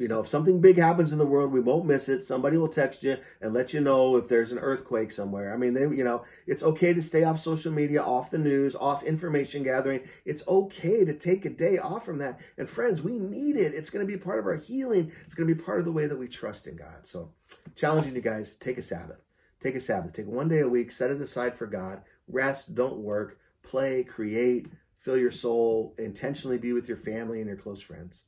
you 0.00 0.08
know, 0.08 0.20
if 0.20 0.28
something 0.28 0.62
big 0.62 0.78
happens 0.78 1.12
in 1.12 1.18
the 1.18 1.26
world, 1.26 1.52
we 1.52 1.60
won't 1.60 1.84
miss 1.84 2.08
it. 2.08 2.24
Somebody 2.24 2.56
will 2.56 2.70
text 2.70 3.02
you 3.02 3.18
and 3.42 3.52
let 3.52 3.74
you 3.74 3.82
know 3.82 4.16
if 4.16 4.28
there's 4.28 4.50
an 4.50 4.58
earthquake 4.58 5.12
somewhere. 5.12 5.52
I 5.52 5.58
mean, 5.58 5.74
they, 5.74 5.82
you 5.82 6.02
know, 6.02 6.24
it's 6.46 6.62
okay 6.62 6.94
to 6.94 7.02
stay 7.02 7.22
off 7.22 7.38
social 7.38 7.70
media, 7.70 8.02
off 8.02 8.30
the 8.30 8.38
news, 8.38 8.74
off 8.74 9.02
information 9.02 9.62
gathering. 9.62 10.00
It's 10.24 10.46
okay 10.48 11.04
to 11.04 11.12
take 11.12 11.44
a 11.44 11.50
day 11.50 11.76
off 11.76 12.06
from 12.06 12.16
that. 12.16 12.40
And 12.56 12.66
friends, 12.66 13.02
we 13.02 13.18
need 13.18 13.56
it. 13.56 13.74
It's 13.74 13.90
going 13.90 14.04
to 14.04 14.10
be 14.10 14.18
part 14.18 14.38
of 14.38 14.46
our 14.46 14.56
healing. 14.56 15.12
It's 15.26 15.34
going 15.34 15.46
to 15.46 15.54
be 15.54 15.62
part 15.62 15.80
of 15.80 15.84
the 15.84 15.92
way 15.92 16.06
that 16.06 16.18
we 16.18 16.28
trust 16.28 16.66
in 16.66 16.76
God. 16.76 17.06
So, 17.06 17.34
challenging 17.76 18.14
you 18.14 18.22
guys, 18.22 18.56
take 18.56 18.78
a 18.78 18.82
Sabbath. 18.82 19.22
Take 19.60 19.74
a 19.74 19.80
Sabbath. 19.82 20.14
Take 20.14 20.28
one 20.28 20.48
day 20.48 20.60
a 20.60 20.68
week, 20.68 20.92
set 20.92 21.10
it 21.10 21.20
aside 21.20 21.54
for 21.54 21.66
God. 21.66 22.00
Rest, 22.26 22.74
don't 22.74 23.00
work, 23.00 23.38
play, 23.62 24.02
create, 24.02 24.68
fill 25.00 25.16
your 25.16 25.30
soul, 25.30 25.94
intentionally 25.98 26.58
be 26.58 26.72
with 26.72 26.86
your 26.86 26.96
family 26.96 27.40
and 27.40 27.48
your 27.48 27.56
close 27.56 27.82
friends. 27.82 28.24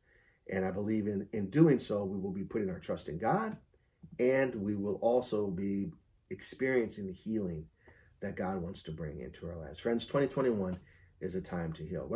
And 0.50 0.64
I 0.64 0.70
believe 0.70 1.06
in, 1.06 1.28
in 1.32 1.50
doing 1.50 1.78
so, 1.78 2.04
we 2.04 2.18
will 2.18 2.32
be 2.32 2.44
putting 2.44 2.70
our 2.70 2.80
trust 2.80 3.08
in 3.08 3.18
God 3.18 3.56
and 4.18 4.54
we 4.54 4.74
will 4.74 4.96
also 4.96 5.46
be 5.46 5.92
experiencing 6.30 7.06
the 7.06 7.12
healing 7.12 7.66
that 8.20 8.36
God 8.36 8.60
wants 8.60 8.82
to 8.84 8.92
bring 8.92 9.20
into 9.20 9.46
our 9.46 9.56
lives. 9.56 9.80
Friends, 9.80 10.06
2021 10.06 10.78
is 11.20 11.34
a 11.34 11.40
time 11.40 11.72
to 11.74 11.86
heal. 11.86 12.06